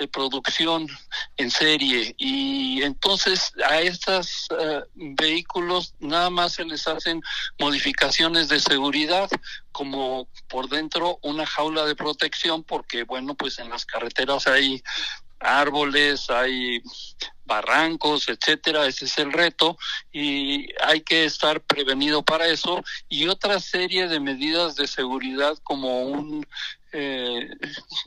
de 0.00 0.08
producción 0.08 0.88
en 1.36 1.50
serie. 1.50 2.14
Y 2.16 2.82
entonces 2.82 3.52
a 3.64 3.80
estos 3.80 4.48
eh, 4.58 4.80
vehículos 4.94 5.94
nada 6.00 6.30
más 6.30 6.54
se 6.54 6.64
les 6.64 6.88
hacen 6.88 7.22
modificaciones 7.58 8.48
de 8.48 8.58
seguridad 8.60 9.28
como 9.72 10.26
por 10.48 10.68
dentro 10.68 11.18
una 11.22 11.46
jaula 11.46 11.84
de 11.84 11.94
protección 11.94 12.64
porque 12.64 13.04
bueno 13.04 13.34
pues 13.34 13.58
en 13.58 13.68
las 13.68 13.84
carreteras 13.86 14.46
hay 14.46 14.82
árboles, 15.40 16.30
hay 16.30 16.82
barrancos, 17.44 18.28
etcétera, 18.28 18.86
ese 18.86 19.06
es 19.06 19.18
el 19.18 19.32
reto 19.32 19.76
y 20.12 20.68
hay 20.80 21.00
que 21.00 21.24
estar 21.24 21.60
prevenido 21.62 22.22
para 22.22 22.46
eso 22.46 22.84
y 23.08 23.26
otra 23.26 23.58
serie 23.58 24.06
de 24.06 24.20
medidas 24.20 24.76
de 24.76 24.86
seguridad 24.86 25.58
como 25.64 26.02
un 26.02 26.46
eh, 26.92 27.50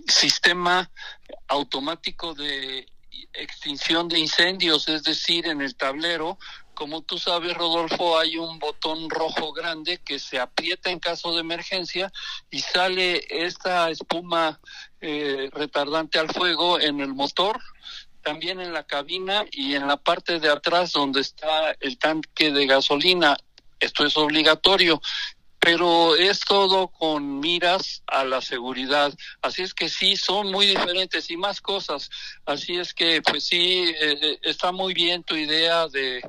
sistema 0.08 0.90
automático 1.48 2.34
de 2.34 2.86
extinción 3.34 4.08
de 4.08 4.20
incendios, 4.20 4.88
es 4.88 5.04
decir, 5.04 5.48
en 5.48 5.62
el 5.62 5.76
tablero, 5.76 6.38
como 6.74 7.02
tú 7.02 7.18
sabes, 7.18 7.54
Rodolfo, 7.56 8.18
hay 8.18 8.38
un 8.38 8.60
botón 8.60 9.10
rojo 9.10 9.54
grande 9.54 10.00
que 10.00 10.20
se 10.20 10.40
aprieta 10.40 10.90
en 10.90 11.00
caso 11.00 11.34
de 11.34 11.42
emergencia 11.42 12.12
y 12.50 12.60
sale 12.60 13.26
esta 13.30 13.90
espuma 13.90 14.60
eh, 15.02 15.50
retardante 15.52 16.20
al 16.20 16.30
fuego 16.30 16.80
en 16.80 17.00
el 17.00 17.14
motor, 17.14 17.60
también 18.22 18.60
en 18.60 18.74
la 18.74 18.84
cabina 18.84 19.46
y 19.52 19.76
en 19.76 19.88
la 19.88 19.98
parte 19.98 20.40
de 20.40 20.50
atrás 20.50 20.92
donde 20.92 21.22
está 21.22 21.76
el 21.80 21.98
tanque 21.98 22.52
de 22.52 22.66
gasolina. 22.66 23.38
Esto 23.80 24.06
es 24.06 24.16
obligatorio 24.18 25.02
pero 25.64 26.18
es 26.18 26.42
todo 26.42 26.90
con 26.90 27.40
miras 27.40 28.04
a 28.08 28.26
la 28.26 28.42
seguridad. 28.42 29.14
Así 29.42 29.62
es 29.62 29.74
que 29.74 29.88
sí, 29.88 30.18
son 30.18 30.52
muy 30.52 30.66
diferentes 30.66 31.32
y 31.32 31.38
más 31.38 31.62
cosas. 31.62 32.10
Así 32.46 32.76
es 32.76 32.94
que, 32.94 33.22
pues 33.22 33.46
sí, 33.46 33.86
eh, 33.98 34.18
eh, 34.22 34.40
está 34.42 34.74
muy 34.74 34.94
bien 34.94 35.24
tu 35.24 35.38
idea 35.38 35.88
de, 35.88 36.22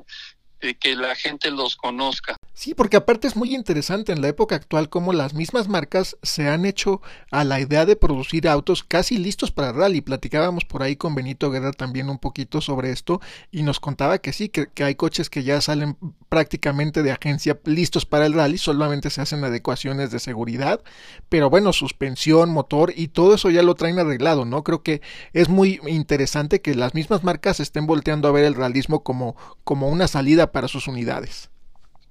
de 0.64 0.74
que 0.76 0.96
la 0.96 1.14
gente 1.14 1.50
los 1.50 1.76
conozca. 1.76 2.36
Sí, 2.56 2.72
porque 2.72 2.96
aparte 2.96 3.26
es 3.26 3.34
muy 3.34 3.52
interesante 3.52 4.12
en 4.12 4.22
la 4.22 4.28
época 4.28 4.54
actual 4.54 4.88
cómo 4.88 5.12
las 5.12 5.34
mismas 5.34 5.66
marcas 5.66 6.16
se 6.22 6.48
han 6.48 6.64
hecho 6.64 7.02
a 7.32 7.42
la 7.42 7.58
idea 7.60 7.84
de 7.84 7.96
producir 7.96 8.46
autos 8.46 8.84
casi 8.84 9.18
listos 9.18 9.50
para 9.50 9.72
rally. 9.72 10.00
Platicábamos 10.00 10.64
por 10.64 10.84
ahí 10.84 10.94
con 10.94 11.16
Benito 11.16 11.50
Guerra 11.50 11.72
también 11.72 12.08
un 12.08 12.18
poquito 12.20 12.60
sobre 12.60 12.92
esto 12.92 13.20
y 13.50 13.64
nos 13.64 13.80
contaba 13.80 14.18
que 14.18 14.32
sí, 14.32 14.50
que, 14.50 14.68
hay 14.84 14.94
coches 14.94 15.30
que 15.30 15.42
ya 15.42 15.60
salen 15.60 15.96
prácticamente 16.28 17.02
de 17.02 17.10
agencia 17.10 17.58
listos 17.64 18.06
para 18.06 18.24
el 18.24 18.34
rally, 18.34 18.56
solamente 18.56 19.10
se 19.10 19.20
hacen 19.20 19.42
adecuaciones 19.42 20.12
de 20.12 20.20
seguridad, 20.20 20.80
pero 21.28 21.50
bueno, 21.50 21.72
suspensión, 21.72 22.50
motor 22.50 22.92
y 22.94 23.08
todo 23.08 23.34
eso 23.34 23.50
ya 23.50 23.64
lo 23.64 23.74
traen 23.74 23.98
arreglado, 23.98 24.44
¿no? 24.44 24.62
Creo 24.62 24.84
que 24.84 25.02
es 25.32 25.48
muy 25.48 25.80
interesante 25.88 26.60
que 26.60 26.76
las 26.76 26.94
mismas 26.94 27.24
marcas 27.24 27.58
estén 27.58 27.86
volteando 27.86 28.28
a 28.28 28.32
ver 28.32 28.44
el 28.44 28.54
realismo 28.54 29.02
como, 29.02 29.34
como 29.64 29.88
una 29.88 30.06
salida 30.06 30.52
para 30.52 30.68
sus 30.68 30.86
unidades. 30.86 31.50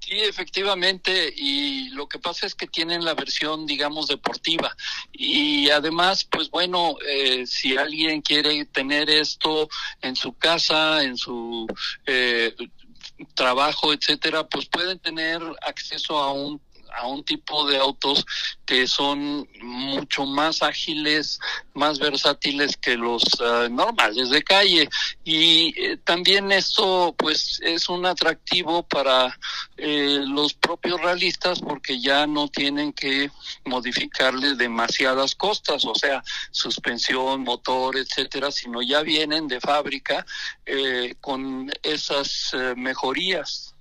Sí, 0.04 0.20
efectivamente, 0.20 1.34
y 1.34 1.88
lo 1.92 2.10
que 2.10 2.20
pasa 2.20 2.46
es 2.46 2.56
que 2.56 2.68
tienen 2.68 3.06
la 3.06 3.14
versión, 3.14 3.66
digamos, 3.66 4.08
deportiva. 4.08 4.76
Y 5.14 5.70
además, 5.70 6.26
pues 6.26 6.50
bueno, 6.50 6.98
eh, 7.08 7.48
si 7.48 7.78
alguien 7.78 8.22
quiere 8.22 8.66
tener 8.66 9.10
esto 9.10 9.70
en 10.02 10.18
su 10.18 10.34
casa, 10.34 11.04
en 11.04 11.16
su 11.16 11.68
eh, 12.06 12.54
trabajo, 13.34 13.94
etcétera, 13.94 14.46
pues 14.46 14.66
pueden 14.66 15.00
tener 15.00 15.42
acceso 15.62 16.18
a 16.18 16.34
un 16.34 16.60
a 16.94 17.08
un 17.08 17.24
tipo 17.24 17.68
de 17.68 17.78
autos 17.78 18.26
que 18.66 18.88
son 18.88 19.48
mucho 19.62 20.26
más 20.26 20.62
ágiles, 20.62 21.40
más 21.74 22.00
versátiles 22.00 22.78
que 22.78 22.96
los 22.96 23.24
eh, 23.40 23.70
normales 23.70 24.30
de 24.30 24.44
calle. 24.44 24.90
Y 25.24 25.74
eh, 25.80 25.98
también 25.98 26.52
esto 26.52 27.14
pues 27.18 27.60
es 27.64 27.90
un 27.90 28.06
atractivo 28.06 28.84
para 28.84 29.38
eh, 29.78 30.20
los 30.26 30.54
propios 30.54 31.02
realistas 31.02 31.60
porque 31.60 32.00
ya 32.00 32.28
no 32.28 32.48
tienen 32.48 32.94
que 32.94 33.30
modificarles 33.66 34.58
demasiadas 34.58 35.36
costas, 35.36 35.86
o 35.86 35.96
sea, 35.96 36.24
suspensión, 36.52 37.42
motor, 37.42 37.98
etcétera, 37.98 38.52
sino 38.52 38.82
ya 38.82 39.02
vienen 39.02 39.48
de 39.48 39.60
fábrica 39.60 40.26
con 41.22 41.72
esas 41.84 42.56
mejorías. 42.76 43.73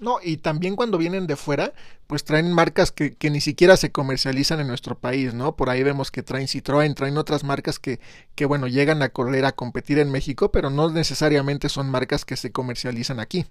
No, 0.00 0.18
y 0.22 0.36
también 0.36 0.76
cuando 0.76 0.98
vienen 0.98 1.26
de 1.26 1.36
fuera, 1.36 1.72
pues 2.06 2.24
traen 2.24 2.52
marcas 2.52 2.92
que, 2.92 3.14
que, 3.14 3.30
ni 3.30 3.40
siquiera 3.40 3.76
se 3.76 3.90
comercializan 3.90 4.60
en 4.60 4.68
nuestro 4.68 4.98
país, 4.98 5.34
¿no? 5.34 5.56
Por 5.56 5.70
ahí 5.70 5.82
vemos 5.82 6.10
que 6.10 6.22
traen 6.22 6.46
Citroën, 6.46 6.94
traen 6.94 7.18
otras 7.18 7.42
marcas 7.44 7.78
que, 7.78 8.00
que, 8.34 8.46
bueno, 8.46 8.68
llegan 8.68 9.02
a 9.02 9.08
correr 9.08 9.44
a 9.44 9.52
competir 9.52 9.98
en 9.98 10.10
México, 10.10 10.52
pero 10.52 10.70
no 10.70 10.90
necesariamente 10.90 11.68
son 11.68 11.90
marcas 11.90 12.24
que 12.24 12.36
se 12.36 12.52
comercializan 12.52 13.20
aquí. 13.20 13.46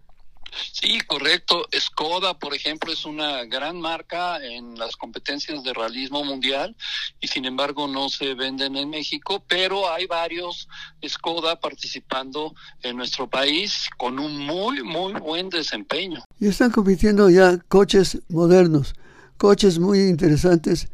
Sí, 0.72 1.00
correcto. 1.02 1.68
Skoda, 1.78 2.38
por 2.38 2.54
ejemplo, 2.54 2.92
es 2.92 3.06
una 3.06 3.46
gran 3.46 3.80
marca 3.80 4.44
en 4.44 4.78
las 4.78 4.96
competencias 4.96 5.64
de 5.64 5.74
realismo 5.74 6.24
mundial 6.24 6.76
y 7.20 7.28
sin 7.28 7.46
embargo 7.46 7.88
no 7.88 8.10
se 8.10 8.34
venden 8.34 8.76
en 8.76 8.90
México, 8.90 9.44
pero 9.48 9.92
hay 9.92 10.06
varios 10.06 10.68
Skoda 11.08 11.60
participando 11.60 12.54
en 12.84 12.98
nuestro 12.98 13.30
país 13.30 13.90
con 13.98 14.20
un 14.20 14.38
muy, 14.38 14.84
muy 14.84 15.14
buen 15.14 15.50
desempeño. 15.50 16.24
Y 16.40 16.48
están 16.48 16.72
compitiendo 16.72 17.30
ya 17.30 17.58
coches 17.68 18.20
modernos, 18.30 18.94
coches 19.38 19.80
muy 19.80 20.00
interesantes 20.00 20.90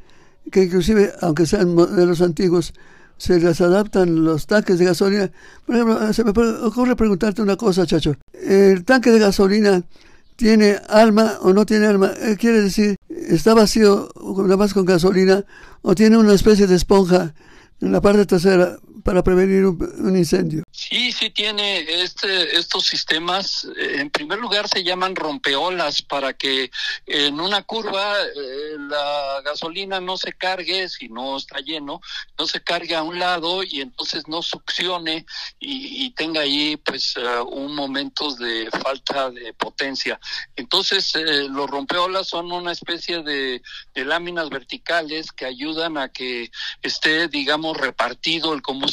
que 0.51 0.63
inclusive, 0.63 1.13
aunque 1.21 1.45
sean 1.45 1.73
modelos 1.73 2.21
antiguos, 2.21 2.73
se 3.17 3.39
les 3.39 3.61
adaptan 3.61 4.25
los 4.25 4.47
tanques 4.47 4.79
de 4.79 4.85
gasolina. 4.85 5.31
Por 5.65 5.75
ejemplo, 5.75 6.13
se 6.13 6.23
me 6.23 6.31
ocurre 6.31 6.95
preguntarte 6.95 7.41
una 7.41 7.55
cosa, 7.55 7.85
chacho. 7.85 8.15
¿El 8.45 8.83
tanque 8.83 9.11
de 9.11 9.19
gasolina 9.19 9.83
tiene 10.35 10.77
alma 10.89 11.37
o 11.41 11.53
no 11.53 11.65
tiene 11.65 11.85
alma? 11.85 12.11
Eh, 12.21 12.35
quiere 12.37 12.61
decir, 12.61 12.97
¿está 13.09 13.53
vacío 13.53 14.09
nada 14.37 14.57
más 14.57 14.73
con 14.73 14.85
gasolina 14.85 15.45
o 15.81 15.95
tiene 15.95 16.17
una 16.17 16.33
especie 16.33 16.67
de 16.67 16.75
esponja 16.75 17.33
en 17.81 17.91
la 17.91 18.01
parte 18.01 18.25
trasera 18.25 18.77
para 19.03 19.21
prevenir 19.23 19.65
un, 19.65 20.17
incendio. 20.17 20.63
Sí, 20.71 21.11
sí 21.11 21.29
tiene 21.29 21.79
este, 22.03 22.57
estos 22.57 22.85
sistemas. 22.85 23.67
Eh, 23.77 23.97
en 23.99 24.09
primer 24.09 24.39
lugar 24.39 24.67
se 24.67 24.83
llaman 24.83 25.15
rompeolas 25.15 26.01
para 26.01 26.33
que 26.33 26.71
en 27.05 27.39
una 27.39 27.63
curva 27.63 28.15
eh, 28.21 28.75
la 28.77 29.41
gasolina 29.43 29.99
no 29.99 30.17
se 30.17 30.33
cargue 30.33 30.87
si 30.89 31.09
no 31.09 31.37
está 31.37 31.59
lleno, 31.59 32.01
no 32.37 32.47
se 32.47 32.61
cargue 32.61 32.95
a 32.95 33.03
un 33.03 33.19
lado 33.19 33.63
y 33.63 33.81
entonces 33.81 34.27
no 34.27 34.41
succione 34.41 35.25
y, 35.59 36.11
tenga 36.15 36.41
ahí 36.41 36.77
pues 36.77 37.15
eh, 37.17 37.41
un 37.41 37.73
momento 37.75 38.33
de 38.35 38.69
falta 38.71 39.31
de 39.31 39.53
potencia. 39.53 40.19
Entonces 40.55 41.13
los 41.49 41.69
rompeolas 41.69 42.27
son 42.27 42.51
una 42.51 42.71
especie 42.71 43.23
de, 43.23 43.61
de 43.95 44.05
láminas 44.05 44.49
verticales 44.49 45.31
que 45.31 45.45
ayudan 45.45 45.97
a 45.97 46.09
que 46.09 46.51
esté 46.81 47.27
digamos 47.27 47.77
repartido 47.77 48.53
el 48.53 48.61
combustible 48.61 48.92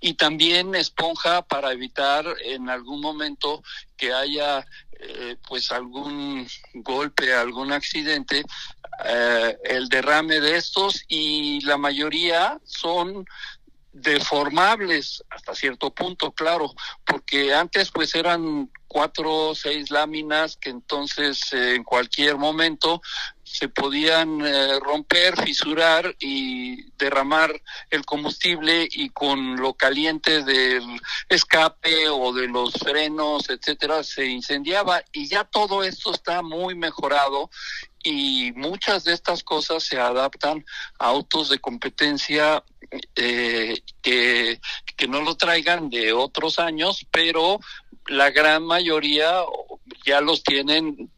y 0.00 0.14
también 0.14 0.74
esponja 0.74 1.42
para 1.42 1.72
evitar 1.72 2.24
en 2.44 2.68
algún 2.68 3.00
momento 3.00 3.62
que 3.96 4.12
haya 4.12 4.66
eh, 5.00 5.36
pues 5.46 5.70
algún 5.72 6.46
golpe, 6.74 7.34
algún 7.34 7.72
accidente, 7.72 8.42
eh, 9.04 9.56
el 9.64 9.88
derrame 9.88 10.40
de 10.40 10.56
estos 10.56 11.04
y 11.08 11.60
la 11.62 11.76
mayoría 11.76 12.58
son 12.64 13.24
deformables 13.92 15.22
hasta 15.30 15.54
cierto 15.54 15.94
punto, 15.94 16.32
claro, 16.32 16.74
porque 17.04 17.54
antes 17.54 17.90
pues 17.90 18.14
eran 18.14 18.70
cuatro 18.88 19.48
o 19.48 19.54
seis 19.54 19.90
láminas 19.90 20.56
que 20.56 20.70
entonces 20.70 21.52
eh, 21.52 21.76
en 21.76 21.84
cualquier 21.84 22.36
momento 22.36 23.00
se 23.54 23.68
podían 23.68 24.44
eh, 24.44 24.80
romper, 24.80 25.40
fisurar 25.40 26.16
y 26.18 26.90
derramar 26.98 27.52
el 27.88 28.04
combustible 28.04 28.88
y 28.90 29.10
con 29.10 29.54
lo 29.54 29.74
caliente 29.74 30.42
del 30.42 31.00
escape 31.28 32.08
o 32.08 32.32
de 32.32 32.48
los 32.48 32.72
frenos, 32.74 33.48
etcétera, 33.48 34.02
se 34.02 34.26
incendiaba. 34.26 35.04
Y 35.12 35.28
ya 35.28 35.44
todo 35.44 35.84
esto 35.84 36.12
está 36.12 36.42
muy 36.42 36.74
mejorado 36.74 37.48
y 38.02 38.50
muchas 38.56 39.04
de 39.04 39.12
estas 39.12 39.44
cosas 39.44 39.84
se 39.84 40.00
adaptan 40.00 40.66
a 40.98 41.06
autos 41.06 41.48
de 41.48 41.60
competencia 41.60 42.64
eh, 43.14 43.80
que, 44.02 44.60
que 44.96 45.06
no 45.06 45.20
lo 45.20 45.36
traigan 45.36 45.90
de 45.90 46.12
otros 46.12 46.58
años, 46.58 47.06
pero 47.12 47.60
la 48.06 48.30
gran 48.30 48.64
mayoría 48.64 49.44
ya 50.04 50.20
los 50.20 50.42
tienen 50.42 51.08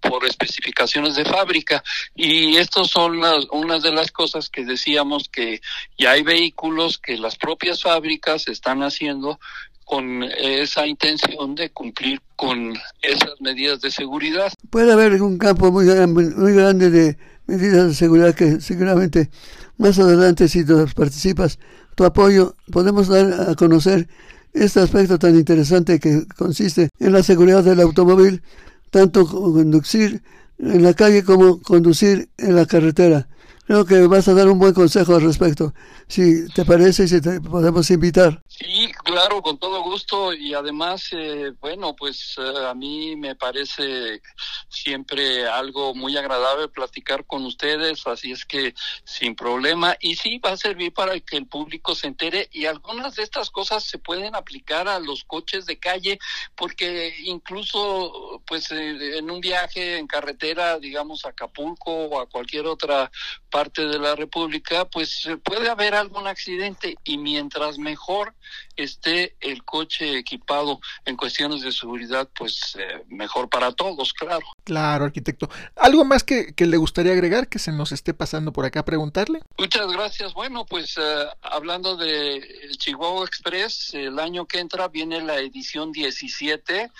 por, 0.00 0.24
especificaciones 0.26 1.14
de 1.14 1.24
fábrica. 1.24 1.82
Y 2.16 2.56
estas 2.56 2.88
son 2.88 3.20
las, 3.20 3.46
unas 3.52 3.82
de 3.82 3.92
las 3.92 4.10
cosas 4.10 4.50
que 4.50 4.64
decíamos 4.64 5.28
que 5.28 5.60
ya 5.96 6.12
hay 6.12 6.22
vehículos 6.22 6.98
que 6.98 7.16
las 7.16 7.36
propias 7.36 7.82
fábricas 7.82 8.48
están 8.48 8.82
haciendo 8.82 9.38
con 9.84 10.24
esa 10.24 10.84
intención 10.84 11.54
de 11.54 11.70
cumplir 11.70 12.20
con 12.34 12.74
esas 13.02 13.40
medidas 13.40 13.80
de 13.80 13.92
seguridad. 13.92 14.52
Puede 14.70 14.92
haber 14.92 15.22
un 15.22 15.38
campo 15.38 15.70
muy, 15.70 15.84
muy 15.86 16.52
grande 16.52 16.90
de 16.90 17.16
medidas 17.46 17.86
de 17.86 17.94
seguridad 17.94 18.34
que 18.34 18.60
seguramente 18.60 19.30
más 19.78 19.96
adelante 20.00 20.48
si 20.48 20.64
tú 20.64 20.84
participas, 20.96 21.60
tu 21.94 22.04
apoyo, 22.04 22.56
podemos 22.72 23.06
dar 23.06 23.48
a 23.48 23.54
conocer 23.54 24.08
este 24.52 24.80
aspecto 24.80 25.18
tan 25.20 25.36
interesante 25.36 26.00
que 26.00 26.26
consiste 26.36 26.88
en 26.98 27.12
la 27.12 27.22
seguridad 27.22 27.62
del 27.62 27.80
automóvil, 27.80 28.42
tanto 28.90 29.26
conducir 29.26 30.22
en 30.58 30.82
la 30.82 30.94
calle 30.94 31.22
como 31.22 31.60
conducir 31.60 32.28
en 32.38 32.56
la 32.56 32.66
carretera. 32.66 33.28
Creo 33.66 33.84
que 33.84 34.06
vas 34.06 34.28
a 34.28 34.34
dar 34.34 34.46
un 34.48 34.60
buen 34.60 34.72
consejo 34.72 35.16
al 35.16 35.22
respecto. 35.22 35.74
Si 36.06 36.46
te 36.50 36.64
parece, 36.64 37.08
si 37.08 37.20
te 37.20 37.40
podemos 37.40 37.90
invitar. 37.90 38.40
Sí, 38.46 38.92
claro, 39.02 39.42
con 39.42 39.58
todo 39.58 39.82
gusto. 39.82 40.32
Y 40.32 40.54
además, 40.54 41.08
eh, 41.10 41.52
bueno, 41.60 41.96
pues 41.96 42.36
eh, 42.38 42.64
a 42.64 42.74
mí 42.74 43.16
me 43.16 43.34
parece 43.34 44.22
siempre 44.68 45.48
algo 45.48 45.96
muy 45.96 46.16
agradable 46.16 46.68
platicar 46.68 47.26
con 47.26 47.44
ustedes, 47.44 48.06
así 48.06 48.30
es 48.30 48.44
que 48.44 48.72
sin 49.04 49.34
problema. 49.34 49.96
Y 50.00 50.14
sí, 50.14 50.38
va 50.38 50.52
a 50.52 50.56
servir 50.56 50.94
para 50.94 51.18
que 51.18 51.36
el 51.36 51.46
público 51.48 51.96
se 51.96 52.06
entere. 52.06 52.48
Y 52.52 52.66
algunas 52.66 53.16
de 53.16 53.24
estas 53.24 53.50
cosas 53.50 53.82
se 53.82 53.98
pueden 53.98 54.36
aplicar 54.36 54.86
a 54.86 55.00
los 55.00 55.24
coches 55.24 55.66
de 55.66 55.80
calle, 55.80 56.20
porque 56.54 57.16
incluso, 57.24 58.40
pues 58.46 58.70
eh, 58.70 59.18
en 59.18 59.28
un 59.28 59.40
viaje 59.40 59.98
en 59.98 60.06
carretera, 60.06 60.78
digamos, 60.78 61.24
a 61.24 61.30
Acapulco 61.30 61.90
o 61.90 62.20
a 62.20 62.28
cualquier 62.28 62.66
otra 62.66 63.10
parte 63.56 63.86
de 63.86 63.98
la 63.98 64.14
República, 64.14 64.84
pues 64.84 65.26
puede 65.42 65.70
haber 65.70 65.94
algún 65.94 66.26
accidente 66.26 66.94
y 67.04 67.16
mientras 67.16 67.78
mejor 67.78 68.34
esté 68.76 69.34
el 69.40 69.64
coche 69.64 70.18
equipado 70.18 70.78
en 71.06 71.16
cuestiones 71.16 71.62
de 71.62 71.72
seguridad, 71.72 72.28
pues 72.36 72.76
eh, 72.78 73.02
mejor 73.08 73.48
para 73.48 73.72
todos, 73.72 74.12
claro. 74.12 74.44
Claro, 74.62 75.06
arquitecto. 75.06 75.48
¿Algo 75.74 76.04
más 76.04 76.22
que, 76.22 76.52
le 76.54 76.76
gustaría 76.76 77.12
agregar 77.12 77.48
que 77.48 77.58
se 77.58 77.72
nos 77.72 77.92
esté 77.92 78.12
pasando 78.12 78.52
por 78.52 78.66
acá 78.66 78.80
a 78.80 78.84
preguntarle? 78.84 79.40
Muchas 79.56 79.90
gracias. 79.90 80.34
Bueno, 80.34 80.66
pues 80.66 80.94
eh, 80.98 81.26
hablando 81.40 81.96
de 81.96 82.70
Chihuahua 82.76 83.24
Express, 83.24 83.94
el 83.94 84.18
año 84.18 84.44
que 84.44 84.58
entra 84.58 84.88
viene 84.88 85.22
la 85.22 85.38
edición 85.38 85.92
17 85.92 86.90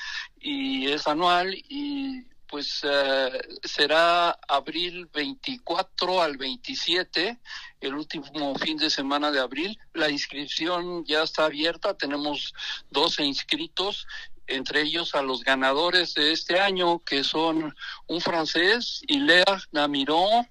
y 0.41 0.87
es 0.87 1.07
anual 1.07 1.55
y 1.55 2.25
pues 2.49 2.81
eh, 2.83 3.31
será 3.65 4.31
abril 4.49 5.09
24 5.13 6.23
al 6.23 6.37
27, 6.37 7.39
el 7.81 7.95
último 7.95 8.55
fin 8.57 8.77
de 8.77 8.91
semana 8.91 9.31
de 9.31 9.41
abril. 9.41 9.79
La 9.95 10.11
inscripción 10.11 11.05
ya 11.05 11.23
está 11.23 11.47
abierta, 11.47 11.95
tenemos 11.95 12.55
12 12.91 13.25
inscritos, 13.25 14.07
entre 14.47 14.83
ellos 14.83 15.15
a 15.15 15.23
los 15.23 15.43
ganadores 15.43 16.15
de 16.15 16.33
este 16.33 16.61
año, 16.61 17.01
que 17.01 17.25
son 17.25 17.75
un 18.07 18.21
francés, 18.21 19.03
Hilaire 19.09 19.63
Namiron, 19.73 20.49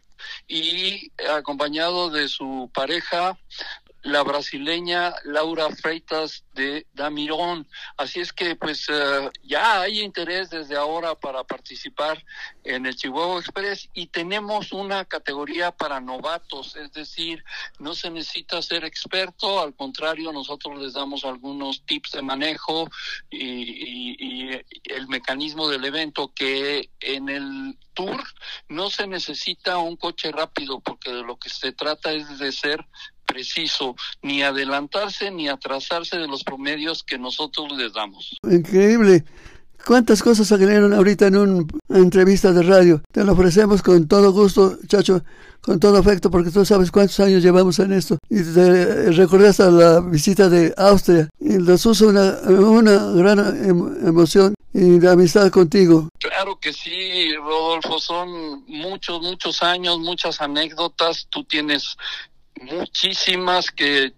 y 0.47 1.11
acompañado 1.29 2.09
de 2.09 2.27
su 2.27 2.69
pareja 2.73 3.37
la 4.05 4.21
brasileña 4.21 5.15
Laura 5.23 5.67
Freitas 5.71 6.45
de 6.53 6.85
Damirón. 6.93 7.67
Así 7.97 8.19
es 8.19 8.31
que 8.31 8.55
pues 8.55 8.85
eh, 8.87 9.31
ya 9.43 9.81
hay 9.81 10.01
interés 10.01 10.51
desde 10.51 10.75
ahora 10.75 11.15
para 11.15 11.43
participar 11.43 12.23
en 12.63 12.85
el 12.85 12.95
Chihuahua 12.95 13.39
Express 13.39 13.89
y 13.95 14.07
tenemos 14.07 14.71
una 14.71 15.05
categoría 15.05 15.71
para 15.71 15.99
novatos, 15.99 16.75
es 16.75 16.91
decir, 16.93 17.43
no 17.79 17.95
se 17.95 18.11
necesita 18.11 18.61
ser 18.61 18.85
experto, 18.85 19.59
al 19.59 19.75
contrario, 19.75 20.31
nosotros 20.31 20.79
les 20.79 20.93
damos 20.93 21.25
algunos 21.25 21.83
tips 21.85 22.11
de 22.11 22.21
manejo 22.21 22.87
y, 23.31 24.51
y 24.51 24.61
el 24.83 25.07
mecanismo 25.07 25.67
del 25.67 25.83
evento 25.83 26.31
que 26.33 26.91
en 26.99 27.29
el 27.29 27.75
tour 27.95 28.23
no 28.67 28.91
se 28.91 29.07
necesita 29.07 29.79
un 29.79 29.95
coche 29.95 30.31
rápido 30.31 30.79
porque 30.79 31.11
de 31.11 31.23
lo 31.23 31.37
que 31.37 31.49
se 31.49 31.71
trata 31.71 32.11
es 32.11 32.37
de 32.37 32.51
ser 32.51 32.85
preciso, 33.25 33.95
ni 34.21 34.41
adelantarse 34.41 35.31
ni 35.31 35.49
atrasarse 35.49 36.17
de 36.17 36.27
los 36.27 36.43
promedios 36.43 37.03
que 37.03 37.17
nosotros 37.17 37.71
les 37.77 37.93
damos. 37.93 38.37
Increíble. 38.43 39.25
¿Cuántas 39.85 40.23
cosas 40.23 40.47
salieron 40.47 40.93
ahorita 40.93 41.27
en 41.27 41.37
una 41.37 41.65
entrevista 41.89 42.51
de 42.51 42.63
radio? 42.63 43.03
Te 43.11 43.23
lo 43.23 43.33
ofrecemos 43.33 43.83
con 43.83 44.07
todo 44.07 44.31
gusto, 44.31 44.79
chacho, 44.87 45.21
con 45.61 45.79
todo 45.79 45.97
afecto, 45.97 46.31
porque 46.31 46.49
tú 46.49 46.65
sabes 46.65 46.89
cuántos 46.89 47.19
años 47.19 47.43
llevamos 47.43 47.77
en 47.77 47.93
esto. 47.93 48.17
Y 48.27 48.41
te 48.41 49.11
recordé 49.11 49.51
la 49.71 49.99
visita 49.99 50.49
de 50.49 50.73
Austria. 50.75 51.29
Y 51.39 51.57
nos 51.59 51.85
uso 51.85 52.07
una, 52.07 52.35
una 52.47 53.11
gran 53.11 53.39
em, 53.63 54.07
emoción 54.07 54.55
y 54.73 54.97
de 54.97 55.09
amistad 55.09 55.51
contigo. 55.51 56.09
Claro 56.19 56.59
que 56.59 56.73
sí, 56.73 57.35
Rodolfo, 57.35 57.99
son 57.99 58.65
muchos, 58.67 59.21
muchos 59.21 59.61
años, 59.61 59.99
muchas 59.99 60.41
anécdotas. 60.41 61.27
Tú 61.29 61.43
tienes 61.43 61.95
muchísimas 62.61 63.71
que 63.71 64.13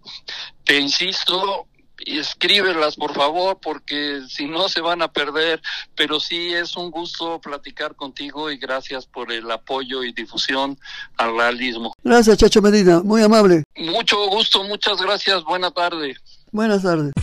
te 0.63 0.80
insisto, 0.80 1.67
escríbelas 1.97 2.95
por 2.95 3.13
favor 3.13 3.58
porque 3.62 4.21
si 4.30 4.47
no 4.47 4.69
se 4.69 4.82
van 4.82 5.02
a 5.02 5.12
perder, 5.12 5.62
pero 5.95 6.19
sí 6.19 6.54
es 6.54 6.76
un 6.76 6.91
gusto 6.91 7.39
platicar 7.41 7.95
contigo 7.95 8.52
y 8.52 8.58
gracias 8.58 9.06
por 9.06 9.32
el 9.32 9.50
apoyo 9.50 10.04
y 10.04 10.13
difusión 10.13 10.78
al 11.17 11.36
realismo. 11.36 11.93
Gracias 12.04 12.38
Chacho 12.38 12.62
Medina, 12.62 13.02
muy 13.04 13.21
amable. 13.21 13.63
Mucho 13.76 14.28
gusto, 14.28 14.63
muchas 14.63 15.02
gracias, 15.02 15.43
buena 15.43 15.71
tarde. 15.71 16.15
Buenas 16.52 16.84
tardes. 16.84 17.13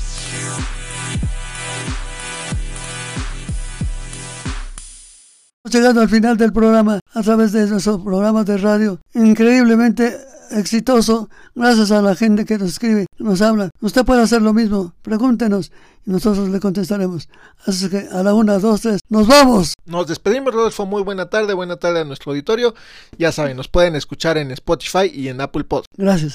Llegando 5.70 6.02
al 6.02 6.10
final 6.10 6.36
del 6.36 6.52
programa 6.52 7.00
a 7.14 7.22
través 7.22 7.52
de 7.52 7.66
nuestro 7.66 8.02
programa 8.04 8.44
de 8.44 8.58
radio, 8.58 9.00
increíblemente 9.14 10.14
exitoso 10.50 11.28
gracias 11.54 11.90
a 11.90 12.02
la 12.02 12.14
gente 12.14 12.44
que 12.44 12.58
nos 12.58 12.70
escribe, 12.70 13.06
nos 13.18 13.40
habla. 13.42 13.70
Usted 13.80 14.04
puede 14.04 14.22
hacer 14.22 14.42
lo 14.42 14.52
mismo, 14.52 14.92
pregúntenos 15.02 15.70
y 16.06 16.10
nosotros 16.10 16.48
le 16.48 16.60
contestaremos. 16.60 17.28
Así 17.66 17.88
que 17.88 18.08
a 18.10 18.22
la 18.22 18.34
una, 18.34 18.58
dos, 18.58 18.82
tres, 18.82 19.00
¡nos 19.08 19.26
vamos! 19.26 19.74
Nos 19.86 20.06
despedimos, 20.06 20.54
Rodolfo. 20.54 20.86
Muy 20.86 21.02
buena 21.02 21.30
tarde, 21.30 21.54
buena 21.54 21.76
tarde 21.76 22.00
a 22.00 22.04
nuestro 22.04 22.32
auditorio. 22.32 22.74
Ya 23.18 23.32
saben, 23.32 23.56
nos 23.56 23.68
pueden 23.68 23.96
escuchar 23.96 24.38
en 24.38 24.50
Spotify 24.50 25.10
y 25.12 25.28
en 25.28 25.40
Apple 25.40 25.64
Pod. 25.64 25.84
Gracias. 25.96 26.34